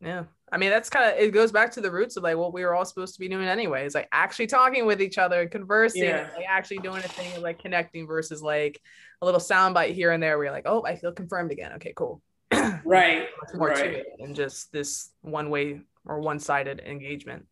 [0.00, 0.24] Yeah.
[0.50, 2.62] I mean, that's kind of it goes back to the roots of like what we
[2.62, 6.02] were all supposed to be doing anyways, like actually talking with each other, and conversing,
[6.02, 6.28] yeah.
[6.36, 8.78] like actually doing a thing of like connecting versus like
[9.22, 11.72] a little soundbite here and there where you're like, oh, I feel confirmed again.
[11.76, 12.20] Okay, cool.
[12.84, 13.28] right.
[13.54, 13.76] more right.
[13.76, 17.46] to it than just this one way or one sided engagement.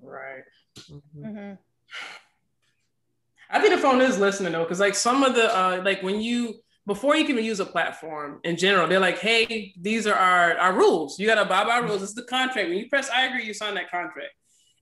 [0.00, 0.44] Right.
[0.78, 1.26] Mm-hmm.
[1.26, 1.54] Mm-hmm.
[3.54, 6.20] I think the phone is listening though, because like some of the uh like when
[6.20, 6.56] you
[6.88, 10.72] before you can use a platform in general, they're like, hey, these are our, our
[10.74, 11.20] rules.
[11.20, 12.00] You gotta abide by rules.
[12.00, 12.68] This is the contract.
[12.68, 14.32] When you press I agree, you sign that contract.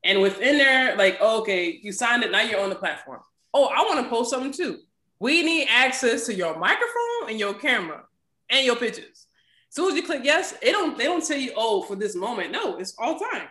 [0.04, 3.20] And within there, like, oh, okay, you signed it, now you're on the platform.
[3.52, 4.78] Oh, I want to post something too.
[5.20, 8.04] We need access to your microphone and your camera
[8.48, 9.26] and your pictures.
[9.68, 12.16] As soon as you click yes, they don't they don't tell you, oh, for this
[12.16, 12.52] moment.
[12.52, 13.48] No, it's all time.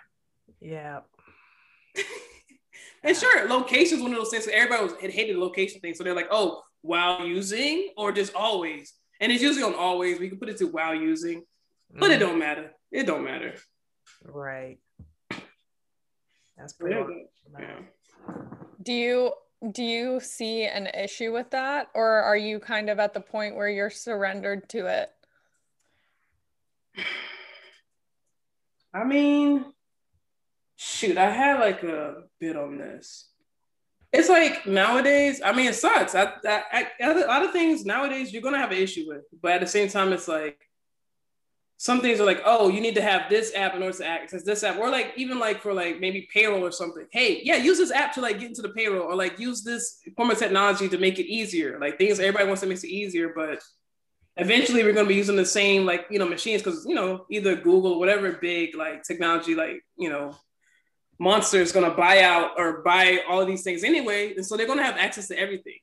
[0.59, 1.01] Yeah.
[3.03, 4.45] And sure, locations one of those things.
[4.45, 5.93] So everybody was had hated the location thing.
[5.93, 8.93] So they're like, oh, while using or just always.
[9.19, 10.19] And it's usually on always.
[10.19, 11.43] We can put it to while using,
[11.93, 12.15] but mm.
[12.15, 12.71] it don't matter.
[12.91, 13.55] It don't matter.
[14.23, 14.79] Right.
[16.57, 16.95] That's pretty.
[17.59, 17.79] Yeah.
[18.83, 19.31] Do you
[19.71, 23.55] do you see an issue with that, or are you kind of at the point
[23.55, 25.11] where you're surrendered to it?
[28.93, 29.65] I mean,
[30.81, 33.29] shoot, I had like a bit on this.
[34.11, 36.15] It's like nowadays, I mean, it sucks.
[36.15, 36.33] I,
[37.27, 40.11] lot of things nowadays you're gonna have an issue with, but at the same time,
[40.11, 40.59] it's like
[41.77, 44.43] some things are like, oh, you need to have this app in order to access
[44.43, 47.05] this app, or like even like for like maybe payroll or something.
[47.11, 49.99] Hey, yeah, use this app to like get into the payroll, or like use this
[50.17, 51.79] form of technology to make it easier.
[51.79, 53.59] Like things everybody wants to make it easier, but
[54.37, 57.25] eventually we're going to be using the same like you know machines because you know
[57.29, 60.33] either google whatever big like technology like you know
[61.21, 64.57] monster is going to buy out or buy all of these things anyway and so
[64.57, 65.77] they're going to have access to everything.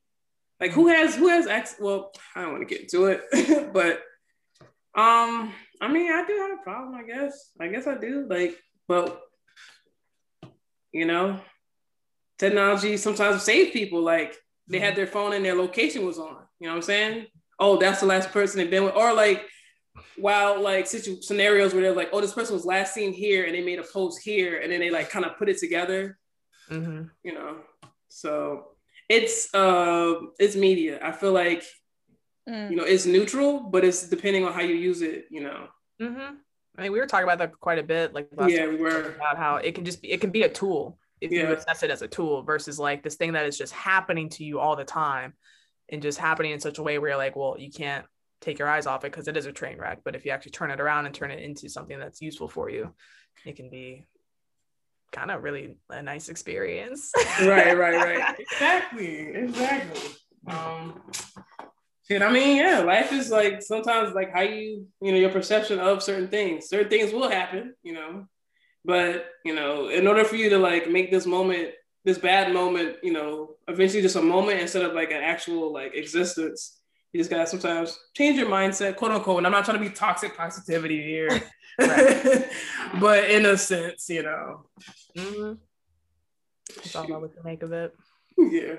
[0.61, 4.01] Like who has who has access well i don't want to get into it but
[5.01, 7.53] um i mean i do have a problem i guess.
[7.61, 8.59] I guess i do like
[8.89, 9.20] but
[10.91, 11.39] you know
[12.41, 14.34] technology sometimes save people like
[14.66, 14.97] they had mm-hmm.
[14.97, 17.26] their phone and their location was on you know what i'm saying?
[17.61, 19.47] Oh that's the last person they've been with or like
[20.17, 23.55] while like situ- scenarios where they're like, oh, this person was last seen here and
[23.55, 26.19] they made a post here and then they like kind of put it together.
[26.71, 27.05] Mm-hmm.
[27.23, 27.57] You know,
[28.09, 28.69] so
[29.09, 31.01] it's uh it's media.
[31.03, 31.65] I feel like
[32.49, 32.71] mm.
[32.71, 35.27] you know it's neutral, but it's depending on how you use it.
[35.31, 35.69] You know.
[36.01, 36.35] Mm-hmm.
[36.77, 39.15] I mean, we were talking about that quite a bit, like last yeah, we were
[39.17, 41.49] about how it can just be it can be a tool if yeah.
[41.49, 44.45] you assess it as a tool versus like this thing that is just happening to
[44.45, 45.35] you all the time
[45.89, 48.05] and just happening in such a way where you're like, well, you can't
[48.41, 50.01] take your eyes off it because it is a train wreck.
[50.05, 52.70] But if you actually turn it around and turn it into something that's useful for
[52.70, 52.95] you,
[53.45, 54.07] it can be
[55.12, 57.11] kind of really a nice experience.
[57.43, 58.36] right, right, right.
[58.39, 60.11] Exactly, exactly.
[60.47, 61.01] Um,
[62.07, 65.78] shit, I mean, yeah, life is like sometimes like how you, you know, your perception
[65.78, 66.68] of certain things.
[66.68, 68.26] Certain things will happen, you know,
[68.84, 71.70] but you know, in order for you to like make this moment,
[72.05, 75.95] this bad moment, you know, eventually just a moment instead of like an actual like
[75.95, 76.78] existence
[77.13, 79.39] you just gotta sometimes change your mindset, quote unquote.
[79.39, 81.29] And I'm not trying to be toxic positivity here,
[83.01, 84.67] but in a sense, you know.
[85.17, 85.53] Mm-hmm.
[86.77, 87.95] It's all to make of it.
[88.37, 88.77] Yeah.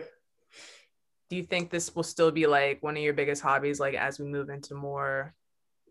[1.30, 4.20] Do you think this will still be like one of your biggest hobbies, like as
[4.20, 5.34] we move into more,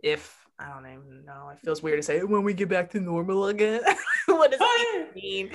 [0.03, 3.00] if I don't even know, it feels weird to say when we get back to
[3.00, 3.80] normal again.
[4.26, 5.50] what does oh, that mean?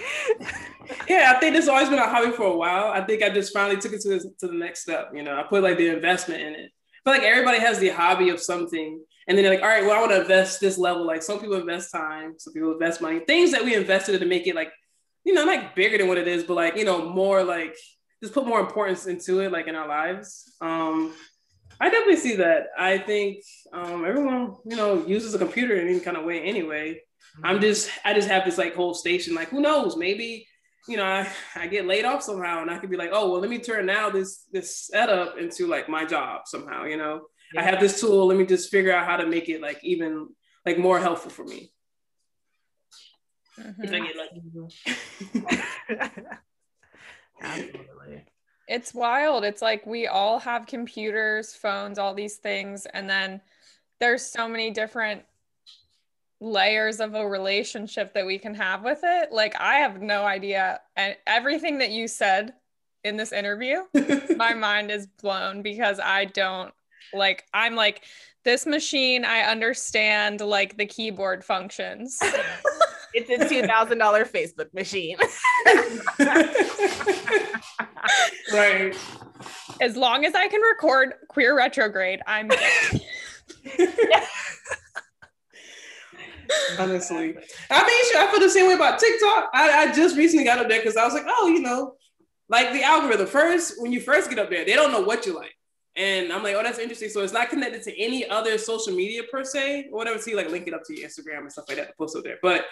[1.10, 2.88] yeah, I think this has always been a hobby for a while.
[2.88, 5.12] I think I just finally took it to, to the next step.
[5.14, 6.72] You know, I put like the investment in it.
[7.06, 9.04] I feel like everybody has the hobby of something.
[9.28, 11.06] And then they're like, all right, well, I want to invest this level.
[11.06, 14.28] Like some people invest time, some people invest money, things that we invested in to
[14.28, 14.72] make it like,
[15.26, 17.76] you know, like bigger than what it is, but like, you know, more like
[18.22, 20.54] just put more importance into it, like in our lives.
[20.62, 21.14] Um,
[21.80, 22.68] I definitely see that.
[22.78, 23.44] I think
[23.74, 27.02] um, everyone, you know, uses a computer in any kind of way anyway.
[27.44, 29.34] I'm just I just have this like whole station.
[29.34, 29.98] Like who knows?
[29.98, 30.48] Maybe
[30.88, 33.42] you know I, I get laid off somehow, and I could be like, oh well,
[33.42, 36.84] let me turn now this this setup into like my job somehow.
[36.86, 37.22] You know,
[37.54, 37.62] yeah.
[37.62, 38.28] I have this tool.
[38.28, 40.28] Let me just figure out how to make it like even
[40.66, 41.72] like more helpful for me.
[43.60, 43.94] Mm-hmm.
[47.42, 48.26] Absolutely.
[48.68, 49.44] It's wild.
[49.44, 52.86] It's like we all have computers, phones, all these things.
[52.86, 53.42] And then
[54.00, 55.24] there's so many different
[56.40, 59.32] layers of a relationship that we can have with it.
[59.32, 60.82] Like, I have no idea.
[60.96, 62.54] And everything that you said
[63.04, 63.84] in this interview,
[64.36, 66.74] my mind is blown because I don't
[67.14, 68.04] like, I'm like,
[68.44, 72.20] this machine, I understand like the keyboard functions.
[73.14, 75.18] it's a two thousand dollar Facebook machine.
[78.54, 78.96] right.
[79.82, 82.50] As long as I can record queer retrograde, I'm
[86.78, 87.36] Honestly,
[87.72, 89.50] I mean, sure, I feel the same way about TikTok.
[89.54, 91.96] I, I just recently got up there because I was like, oh, you know,
[92.50, 93.28] like the algorithm.
[93.28, 95.56] First, when you first get up there, they don't know what you like.
[95.96, 97.10] And I'm like, oh, that's interesting.
[97.10, 100.20] So it's not connected to any other social media per se, or whatever.
[100.20, 102.16] So you like link it up to your Instagram and stuff like that to post
[102.16, 102.38] up there.
[102.42, 102.66] But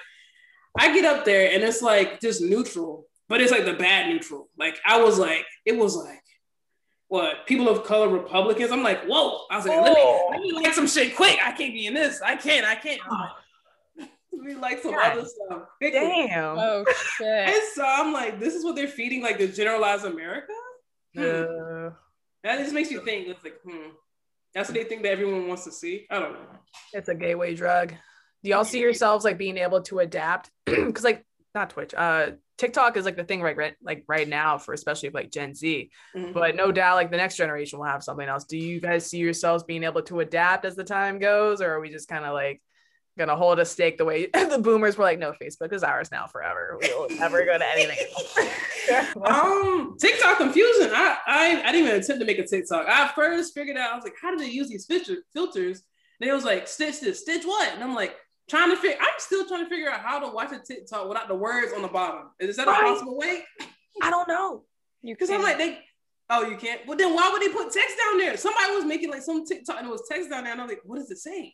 [0.77, 4.49] I get up there and it's like just neutral, but it's like the bad neutral.
[4.57, 6.21] Like I was like, it was like,
[7.07, 8.71] what people of color Republicans?
[8.71, 9.41] I'm like, whoa!
[9.51, 11.39] I was like, let, me, let me like some shit quick.
[11.43, 12.21] I can't be in this.
[12.21, 12.65] I can't.
[12.65, 13.01] I can't.
[13.97, 15.17] let me like some God.
[15.17, 15.63] other stuff.
[15.81, 16.57] Damn.
[16.57, 16.85] Oh
[17.17, 17.27] shit.
[17.27, 20.53] And so I'm like, this is what they're feeding like the generalized America.
[21.13, 21.21] Hmm.
[21.21, 21.89] Uh,
[22.45, 23.27] that just makes you think.
[23.27, 23.89] It's like, hmm.
[24.53, 26.07] That's what they think that everyone wants to see.
[26.09, 26.39] I don't know.
[26.93, 27.93] It's a gateway drug
[28.43, 30.49] do y'all see yourselves like being able to adapt?
[30.65, 34.57] Because like not twitch uh tiktok is like the thing right, right like right now
[34.57, 35.89] for especially like gen z.
[36.15, 36.31] Mm-hmm.
[36.31, 38.45] but no doubt like the next generation will have something else.
[38.45, 41.79] Do you guys see yourselves being able to adapt as the time goes or are
[41.79, 42.61] we just kind of like
[43.17, 46.27] gonna hold a stake the way the boomers were like no facebook is ours now
[46.27, 46.77] forever.
[46.81, 47.97] We'll never go to anything
[49.25, 50.91] um tiktok confusion.
[50.93, 52.87] I, I i didn't even attempt to make a tiktok.
[52.87, 55.81] I first figured out i was like how do they use these filter, filters?
[56.19, 57.73] And it was like stitch this stitch what?
[57.73, 58.15] And i'm like
[58.51, 58.97] trying to figure.
[59.01, 61.81] I'm still trying to figure out how to watch a TikTok without the words on
[61.81, 62.29] the bottom.
[62.39, 62.81] Is that right.
[62.81, 63.43] a possible way?
[64.01, 64.65] I don't know.
[65.03, 65.79] Because I'm like they.
[66.29, 66.85] Oh, you can't.
[66.85, 68.37] Well, then why would they put text down there?
[68.37, 70.71] Somebody was making like some TikTok and it was text down there, and I was
[70.71, 71.53] like, what does it say?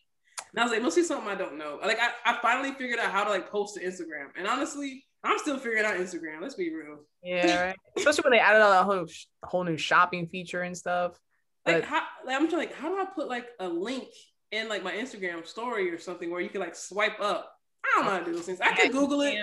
[0.51, 1.79] And I was like, mostly something I don't know.
[1.83, 5.37] Like I, I finally figured out how to like post to Instagram, and honestly, I'm
[5.39, 6.41] still figuring out Instagram.
[6.41, 6.99] Let's be real.
[7.23, 7.75] Yeah, right.
[7.95, 9.05] especially when they added all that whole
[9.43, 11.17] whole new shopping feature and stuff.
[11.65, 14.07] Like, how, like I'm trying, like, how do I put like a link
[14.51, 17.53] in like my Instagram story or something where you can like swipe up.
[17.83, 18.59] I don't know how to do those things.
[18.61, 19.37] I can Google it.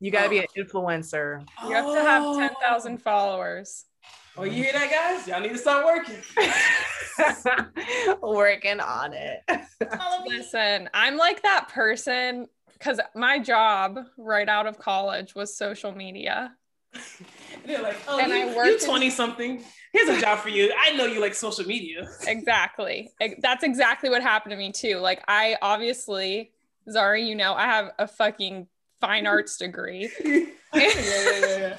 [0.00, 0.30] You gotta oh.
[0.30, 0.60] be an oh.
[0.62, 1.46] influencer.
[1.64, 2.38] You have to have oh.
[2.38, 3.84] 10,000 followers.
[4.36, 5.28] Oh, you hear that, guys?
[5.28, 6.16] Y'all need to start working.
[8.22, 9.40] working on it.
[10.26, 16.52] Listen, I'm like that person because my job right out of college was social media.
[17.66, 20.74] They're like, oh, and you, I worked you 20 something here's a job for you.
[20.78, 22.08] I know you like social media.
[22.26, 23.10] Exactly.
[23.40, 24.98] That's exactly what happened to me too.
[24.98, 26.50] Like I obviously,
[26.88, 28.66] Zari, you know, I have a fucking
[29.00, 30.10] fine arts degree.
[30.24, 31.76] yeah, yeah, yeah,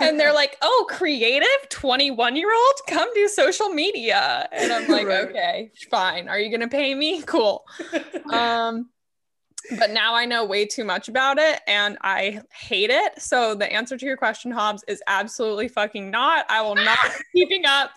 [0.00, 4.48] and they're like, oh, creative 21 year old, come do social media.
[4.52, 5.28] And I'm like, right.
[5.28, 6.28] okay, fine.
[6.28, 7.22] Are you going to pay me?
[7.22, 7.64] Cool.
[8.30, 8.90] Um,
[9.78, 13.20] but now I know way too much about it and I hate it.
[13.20, 16.46] So the answer to your question, Hobbs, is absolutely fucking not.
[16.48, 16.98] I will not
[17.32, 17.90] be keeping up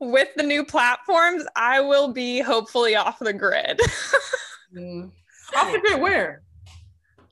[0.00, 1.44] with the new platforms.
[1.56, 3.80] I will be hopefully off the grid.
[4.74, 5.10] mm.
[5.56, 6.42] Off the grid where?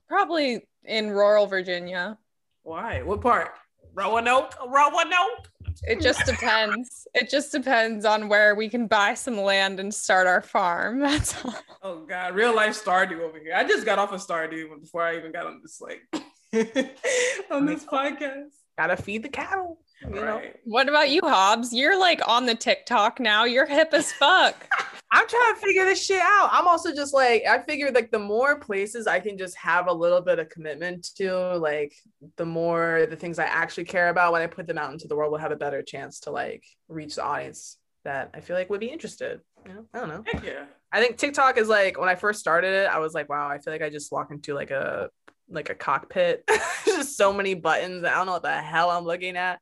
[0.07, 2.19] Probably in rural Virginia.
[2.63, 3.03] Why?
[3.03, 3.53] What part?
[3.95, 4.55] Roanoke?
[4.69, 5.49] Roanoke?
[5.83, 7.07] It just depends.
[7.15, 11.01] it just depends on where we can buy some land and start our farm.
[11.01, 11.55] That's all.
[11.83, 13.55] Oh God, real life Stardew over here.
[13.55, 16.03] I just got off of Stardew before I even got on this like
[17.51, 18.51] on this podcast.
[18.79, 19.79] Gotta feed the cattle.
[20.09, 20.25] You right.
[20.25, 20.43] know?
[20.65, 21.73] What about you, Hobbs?
[21.73, 23.45] You're like on the TikTok now.
[23.45, 24.57] You're hip as fuck.
[25.15, 26.49] I'm trying to figure this shit out.
[26.53, 29.93] I'm also just like, I figured like the more places I can just have a
[29.93, 31.95] little bit of commitment to, like
[32.37, 35.17] the more the things I actually care about when I put them out into the
[35.17, 38.71] world will have a better chance to like reach the audience that I feel like
[38.71, 39.41] would be interested.
[39.67, 40.25] You know, I don't know.
[40.27, 40.65] Heck yeah.
[40.91, 43.59] I think TikTok is like when I first started it, I was like, wow, I
[43.59, 45.11] feel like I just walk into like a
[45.53, 46.49] like a cockpit.
[46.85, 48.05] just so many buttons.
[48.05, 49.61] I don't know what the hell I'm looking at,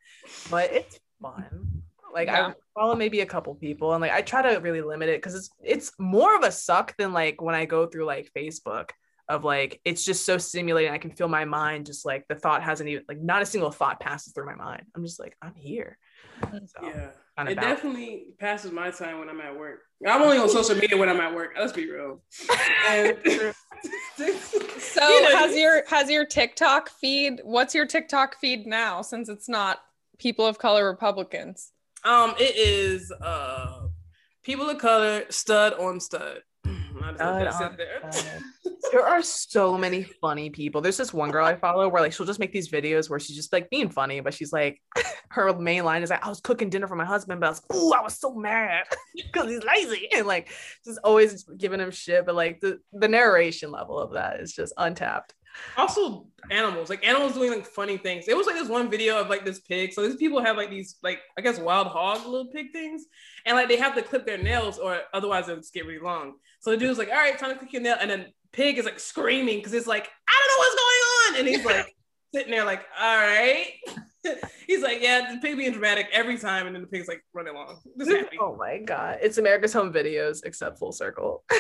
[0.51, 1.83] but it's fun.
[2.13, 2.49] Like yeah.
[2.49, 5.35] I follow maybe a couple people and like I try to really limit it because
[5.35, 8.91] it's it's more of a suck than like when I go through like Facebook
[9.29, 10.93] of like it's just so stimulating.
[10.93, 13.71] I can feel my mind just like the thought hasn't even like not a single
[13.71, 14.83] thought passes through my mind.
[14.95, 15.99] I'm just like, I'm here.
[16.43, 16.67] Mm-hmm.
[16.67, 17.09] So, yeah.
[17.49, 19.81] It definitely passes my time when I'm at work.
[20.07, 21.53] I'm only on social media when I'm at work.
[21.59, 22.23] Let's be real.
[22.89, 27.41] And, so you know, has your has your TikTok feed?
[27.45, 29.03] What's your TikTok feed now?
[29.03, 29.81] Since it's not
[30.19, 31.73] people of color Republicans.
[32.05, 33.89] Um, it is uh
[34.43, 36.43] people of color stud on stud.
[37.03, 38.41] I just let that sit there.
[38.93, 40.81] There are so many funny people.
[40.81, 43.37] There's this one girl I follow where like she'll just make these videos where she's
[43.37, 44.81] just like being funny, but she's like
[45.31, 47.63] her main line is like, I was cooking dinner for my husband, but I was
[47.71, 50.09] oh, I was so mad because he's lazy.
[50.13, 50.49] And like
[50.85, 52.27] just always giving him shit.
[52.27, 55.35] But like the, the narration level of that is just untapped.
[55.77, 58.29] Also animals, like animals doing like funny things.
[58.29, 59.93] It was like this one video of like this pig.
[59.93, 63.07] So these people have like these like I guess wild hog little pig things,
[63.47, 66.35] and like they have to clip their nails or otherwise it'll just get really long.
[66.61, 68.85] So the dude's like, all right, time to clip your nail, and then pig is
[68.85, 71.97] like screaming because it's like I don't know what's going on, and he's like
[72.35, 73.73] sitting there like, all right.
[74.67, 77.55] he's like, yeah, the pig being dramatic every time, and then the pig's like running
[77.55, 77.81] along.
[78.39, 81.45] Oh my god, it's America's Home Videos except full circle.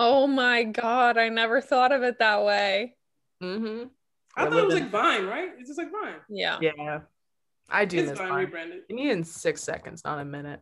[0.00, 2.94] Oh my god, I never thought of it that way.
[3.42, 3.84] Mm-hmm.
[4.36, 5.50] I thought it was like Vine, right?
[5.58, 6.16] It's just like Vine.
[6.28, 6.58] Yeah.
[6.60, 7.00] Yeah,
[7.68, 8.38] I do It's miss Vine Vine.
[8.38, 8.82] rebranded.
[8.88, 10.60] You need in six seconds, not a minute.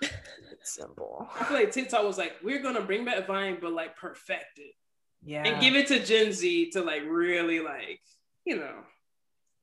[0.00, 1.28] it's simple.
[1.38, 4.74] I feel like TikTok was like, we're gonna bring back Vine, but like perfect it
[5.24, 5.42] Yeah.
[5.44, 8.00] and give it to Gen Z to like really like,
[8.44, 8.74] you know,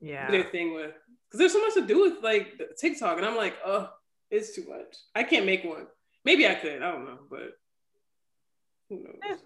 [0.00, 0.30] yeah.
[0.30, 0.92] their thing with.
[1.26, 3.88] Because there's so much to do with like TikTok, and I'm like, oh,
[4.30, 4.96] it's too much.
[5.14, 5.86] I can't make one.
[6.24, 6.82] Maybe I could.
[6.82, 7.52] I don't know, but
[8.88, 9.16] who knows?
[9.28, 9.36] Eh.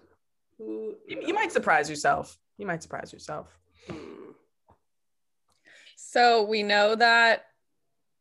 [0.57, 2.37] Who You, you might surprise yourself.
[2.59, 3.47] You might surprise yourself.
[3.87, 4.33] Hmm.
[5.95, 7.45] So we know that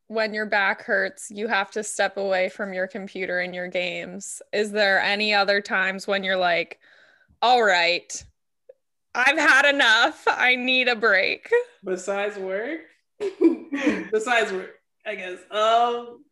[0.07, 4.41] when your back hurts, you have to step away from your computer and your games.
[4.53, 6.79] Is there any other times when you're like,
[7.43, 8.25] all right,
[9.15, 10.23] I've had enough.
[10.29, 11.51] I need a break.
[11.85, 12.81] Besides work,
[14.13, 15.39] besides work, I guess.
[15.51, 16.25] Um,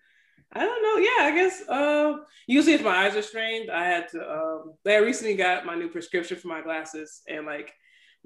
[0.53, 0.99] I don't know.
[0.99, 1.69] Yeah, I guess.
[1.69, 4.21] Uh, usually if my eyes are strained, I had to.
[4.21, 7.75] Um, I recently got my new prescription for my glasses, and like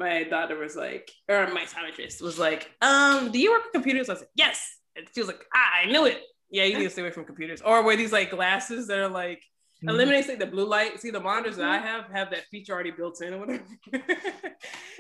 [0.01, 4.09] my daughter was like, or my optometrist was like, um, do you work with computers?
[4.09, 4.79] I was like, yes.
[4.97, 6.23] And she was like, ah, I knew it.
[6.51, 7.61] Yeah, you need to stay away from computers.
[7.61, 9.45] Or wear these like glasses that are like
[9.83, 10.99] eliminates like the blue light.
[11.01, 13.63] See, the monitors that I have have that feature already built in or whatever.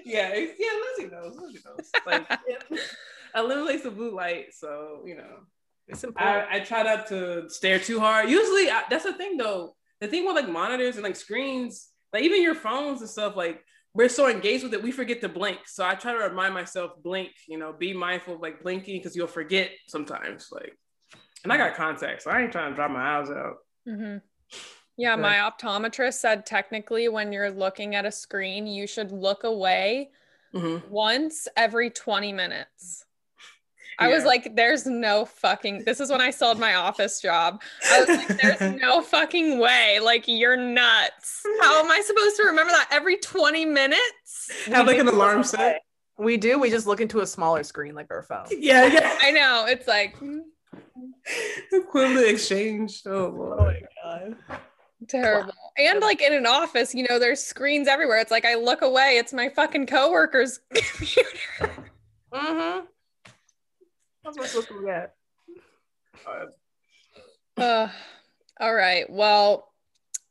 [0.04, 1.36] yeah, yeah, Lizzie knows.
[1.36, 1.90] Lizzie knows.
[2.06, 2.80] Like, it
[3.34, 5.40] eliminates the blue light, so you know.
[5.88, 6.46] It's important.
[6.48, 8.30] I, I try not to stare too hard.
[8.30, 9.74] Usually, I, that's the thing though.
[10.00, 13.64] The thing with like monitors and like screens, like even your phones and stuff, like
[13.94, 15.58] we're so engaged with it, we forget to blink.
[15.66, 17.30] So I try to remind myself, blink.
[17.48, 20.48] You know, be mindful of like blinking because you'll forget sometimes.
[20.52, 20.76] Like,
[21.44, 23.56] and I got contacts, so I ain't trying to dry my eyes out.
[23.84, 24.18] hmm
[24.96, 30.10] Yeah, my optometrist said technically when you're looking at a screen, you should look away
[30.54, 30.88] Mhm.
[30.88, 33.06] once every 20 minutes.
[34.00, 37.62] I was like, there's no fucking, this is when I sold my office job.
[37.90, 40.00] I was like, there's no fucking way.
[40.00, 41.42] Like, you're nuts.
[41.60, 44.50] How am I supposed to remember that every 20 minutes?
[44.66, 45.82] Have like an alarm set.
[46.18, 46.58] We do.
[46.58, 48.46] We just look into a smaller screen like our phone.
[48.50, 49.18] Yeah, yeah.
[49.20, 49.66] I know.
[49.68, 50.40] It's like mm,
[51.72, 53.02] Equivalent exchange.
[53.06, 54.36] Oh my god.
[55.08, 55.52] terrible.
[55.78, 58.18] And like in an office, you know, there's screens everywhere.
[58.18, 61.70] It's like I look away, it's my fucking coworker's computer.
[62.32, 62.84] Mm-hmm.
[64.34, 65.14] That's what we're supposed to get.
[67.56, 67.88] Uh,
[68.60, 69.08] all right.
[69.10, 69.68] Well,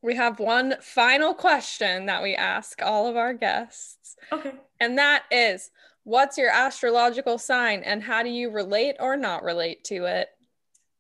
[0.02, 4.54] we have one final question that we ask all of our guests, Okay.
[4.80, 5.72] and that is
[6.04, 10.30] what's your astrological sign and how do you relate or not relate to it?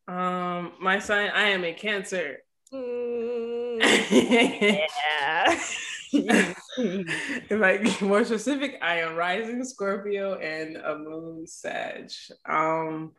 [0.07, 2.39] Um, my sign, I am a cancer.
[2.73, 3.81] Mm,
[6.77, 7.51] if.
[7.51, 12.11] I more specific, I am rising Scorpio and a moon Sag.
[12.47, 13.11] Um,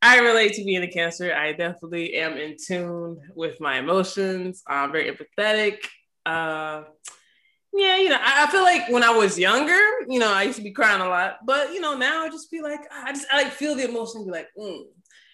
[0.00, 1.34] I relate to being a Cancer.
[1.34, 4.62] I definitely am in tune with my emotions.
[4.66, 5.78] I'm very empathetic.
[6.24, 6.84] Uh,
[7.72, 10.58] yeah, you know, I, I feel like when I was younger, you know, I used
[10.58, 13.26] to be crying a lot, but you know, now I just be like, I just
[13.30, 14.82] I like feel the emotion, be like, mm.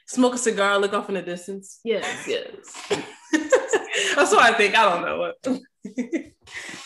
[0.06, 1.81] Smoke a cigar, look off in the distance.
[1.85, 2.55] Yes, yes.
[4.16, 4.76] That's what I think.
[4.76, 5.36] I don't know what.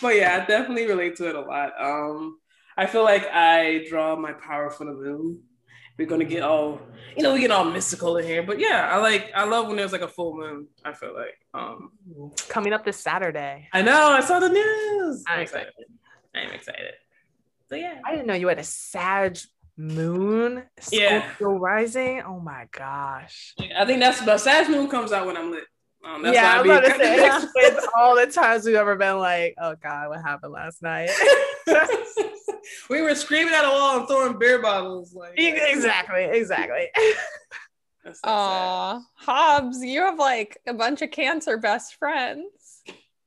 [0.02, 1.72] but yeah, I definitely relate to it a lot.
[1.80, 2.38] Um,
[2.76, 5.40] I feel like I draw my power from the moon.
[5.98, 6.80] We're gonna get all,
[7.16, 8.44] you know, we get all mystical in here.
[8.44, 10.68] But yeah, I like, I love when there's like a full moon.
[10.84, 11.90] I feel like, um,
[12.48, 13.68] Coming up this Saturday.
[13.72, 15.24] I know, I saw the news.
[15.26, 15.72] I'm I'm excited.
[16.36, 16.94] I'm excited.
[17.68, 19.38] So yeah, I didn't know you had a Sag
[19.78, 21.32] moon, Yeah.
[21.34, 22.22] Scorpio rising.
[22.22, 23.55] Oh my gosh.
[23.76, 25.64] I think that's the Sag moon comes out when I'm lit.
[26.05, 28.74] Um, that's yeah, I why was about to say it explains all the times we've
[28.76, 31.10] ever been like, oh God, what happened last night?
[32.90, 35.14] we were screaming at a wall and throwing beer bottles.
[35.14, 36.88] Like exactly, exactly.
[38.05, 39.00] That's so sad.
[39.16, 42.82] Hobbs, you have like a bunch of cancer best friends.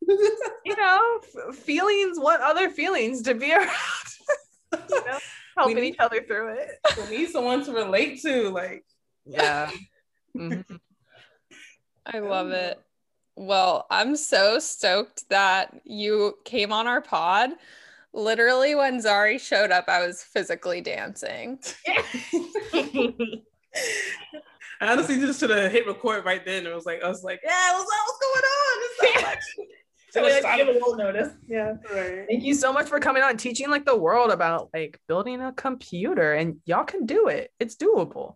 [0.07, 1.19] you know,
[1.49, 3.69] f- feelings, what other feelings to be around?
[4.89, 5.19] you know,
[5.57, 6.69] helping need- each other through it.
[7.09, 8.49] we need someone to relate to.
[8.49, 8.83] Like,
[9.25, 9.69] Yeah.
[10.37, 10.79] Mhm.
[12.05, 12.79] I love it.
[13.35, 17.51] Well, I'm so stoked that you came on our pod.
[18.13, 21.59] Literally, when Zari showed up, I was physically dancing.
[24.81, 26.65] I honestly just should have hit record right then.
[26.65, 28.77] It was like, I was like, yeah, what's, what's going on?
[28.83, 29.39] It's so much.
[30.11, 31.29] So like, give a little notice.
[31.47, 31.75] Yeah.
[31.91, 32.25] Right.
[32.29, 35.53] Thank you so much for coming on teaching like the world about like building a
[35.53, 37.51] computer and y'all can do it.
[37.59, 38.35] It's doable.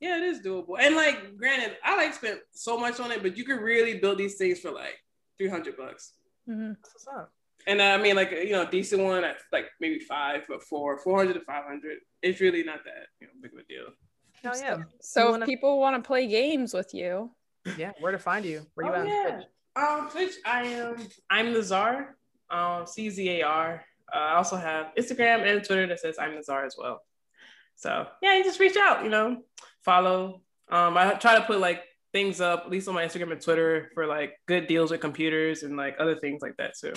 [0.00, 0.74] Yeah, it is doable.
[0.80, 4.18] And like granted, I like spent so much on it, but you can really build
[4.18, 4.98] these things for like
[5.38, 6.14] 300 bucks.
[6.48, 6.70] Mm-hmm.
[6.70, 7.32] what's up.
[7.68, 10.64] And uh, I mean, like you know, a decent one at like maybe five, but
[10.64, 11.98] four, 400 to 500.
[12.20, 13.86] It's really not that you know big of a deal.
[14.42, 14.82] Hell yeah.
[15.00, 15.46] So if wanna...
[15.46, 17.30] people want to play games with you,
[17.78, 18.66] yeah, where to find you?
[18.74, 19.06] Where you oh, at?
[19.06, 19.40] Yeah.
[19.74, 20.96] Um, Twitch, I am.
[21.30, 22.16] I'm the Czar.
[22.50, 23.84] Um, C Z A R.
[24.12, 27.00] Uh, I also have Instagram and Twitter that says I'm the Czar as well.
[27.76, 29.04] So yeah, you just reach out.
[29.04, 29.42] You know,
[29.84, 30.42] follow.
[30.70, 31.82] Um, I try to put like
[32.12, 35.62] things up, at least on my Instagram and Twitter, for like good deals with computers
[35.62, 36.92] and like other things like that too.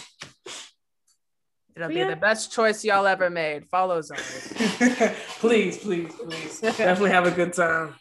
[1.75, 3.67] It'll be the best choice y'all ever made.
[3.67, 4.17] Follow Zoe.
[5.39, 6.59] please, please, please.
[6.61, 7.95] Definitely have a good time.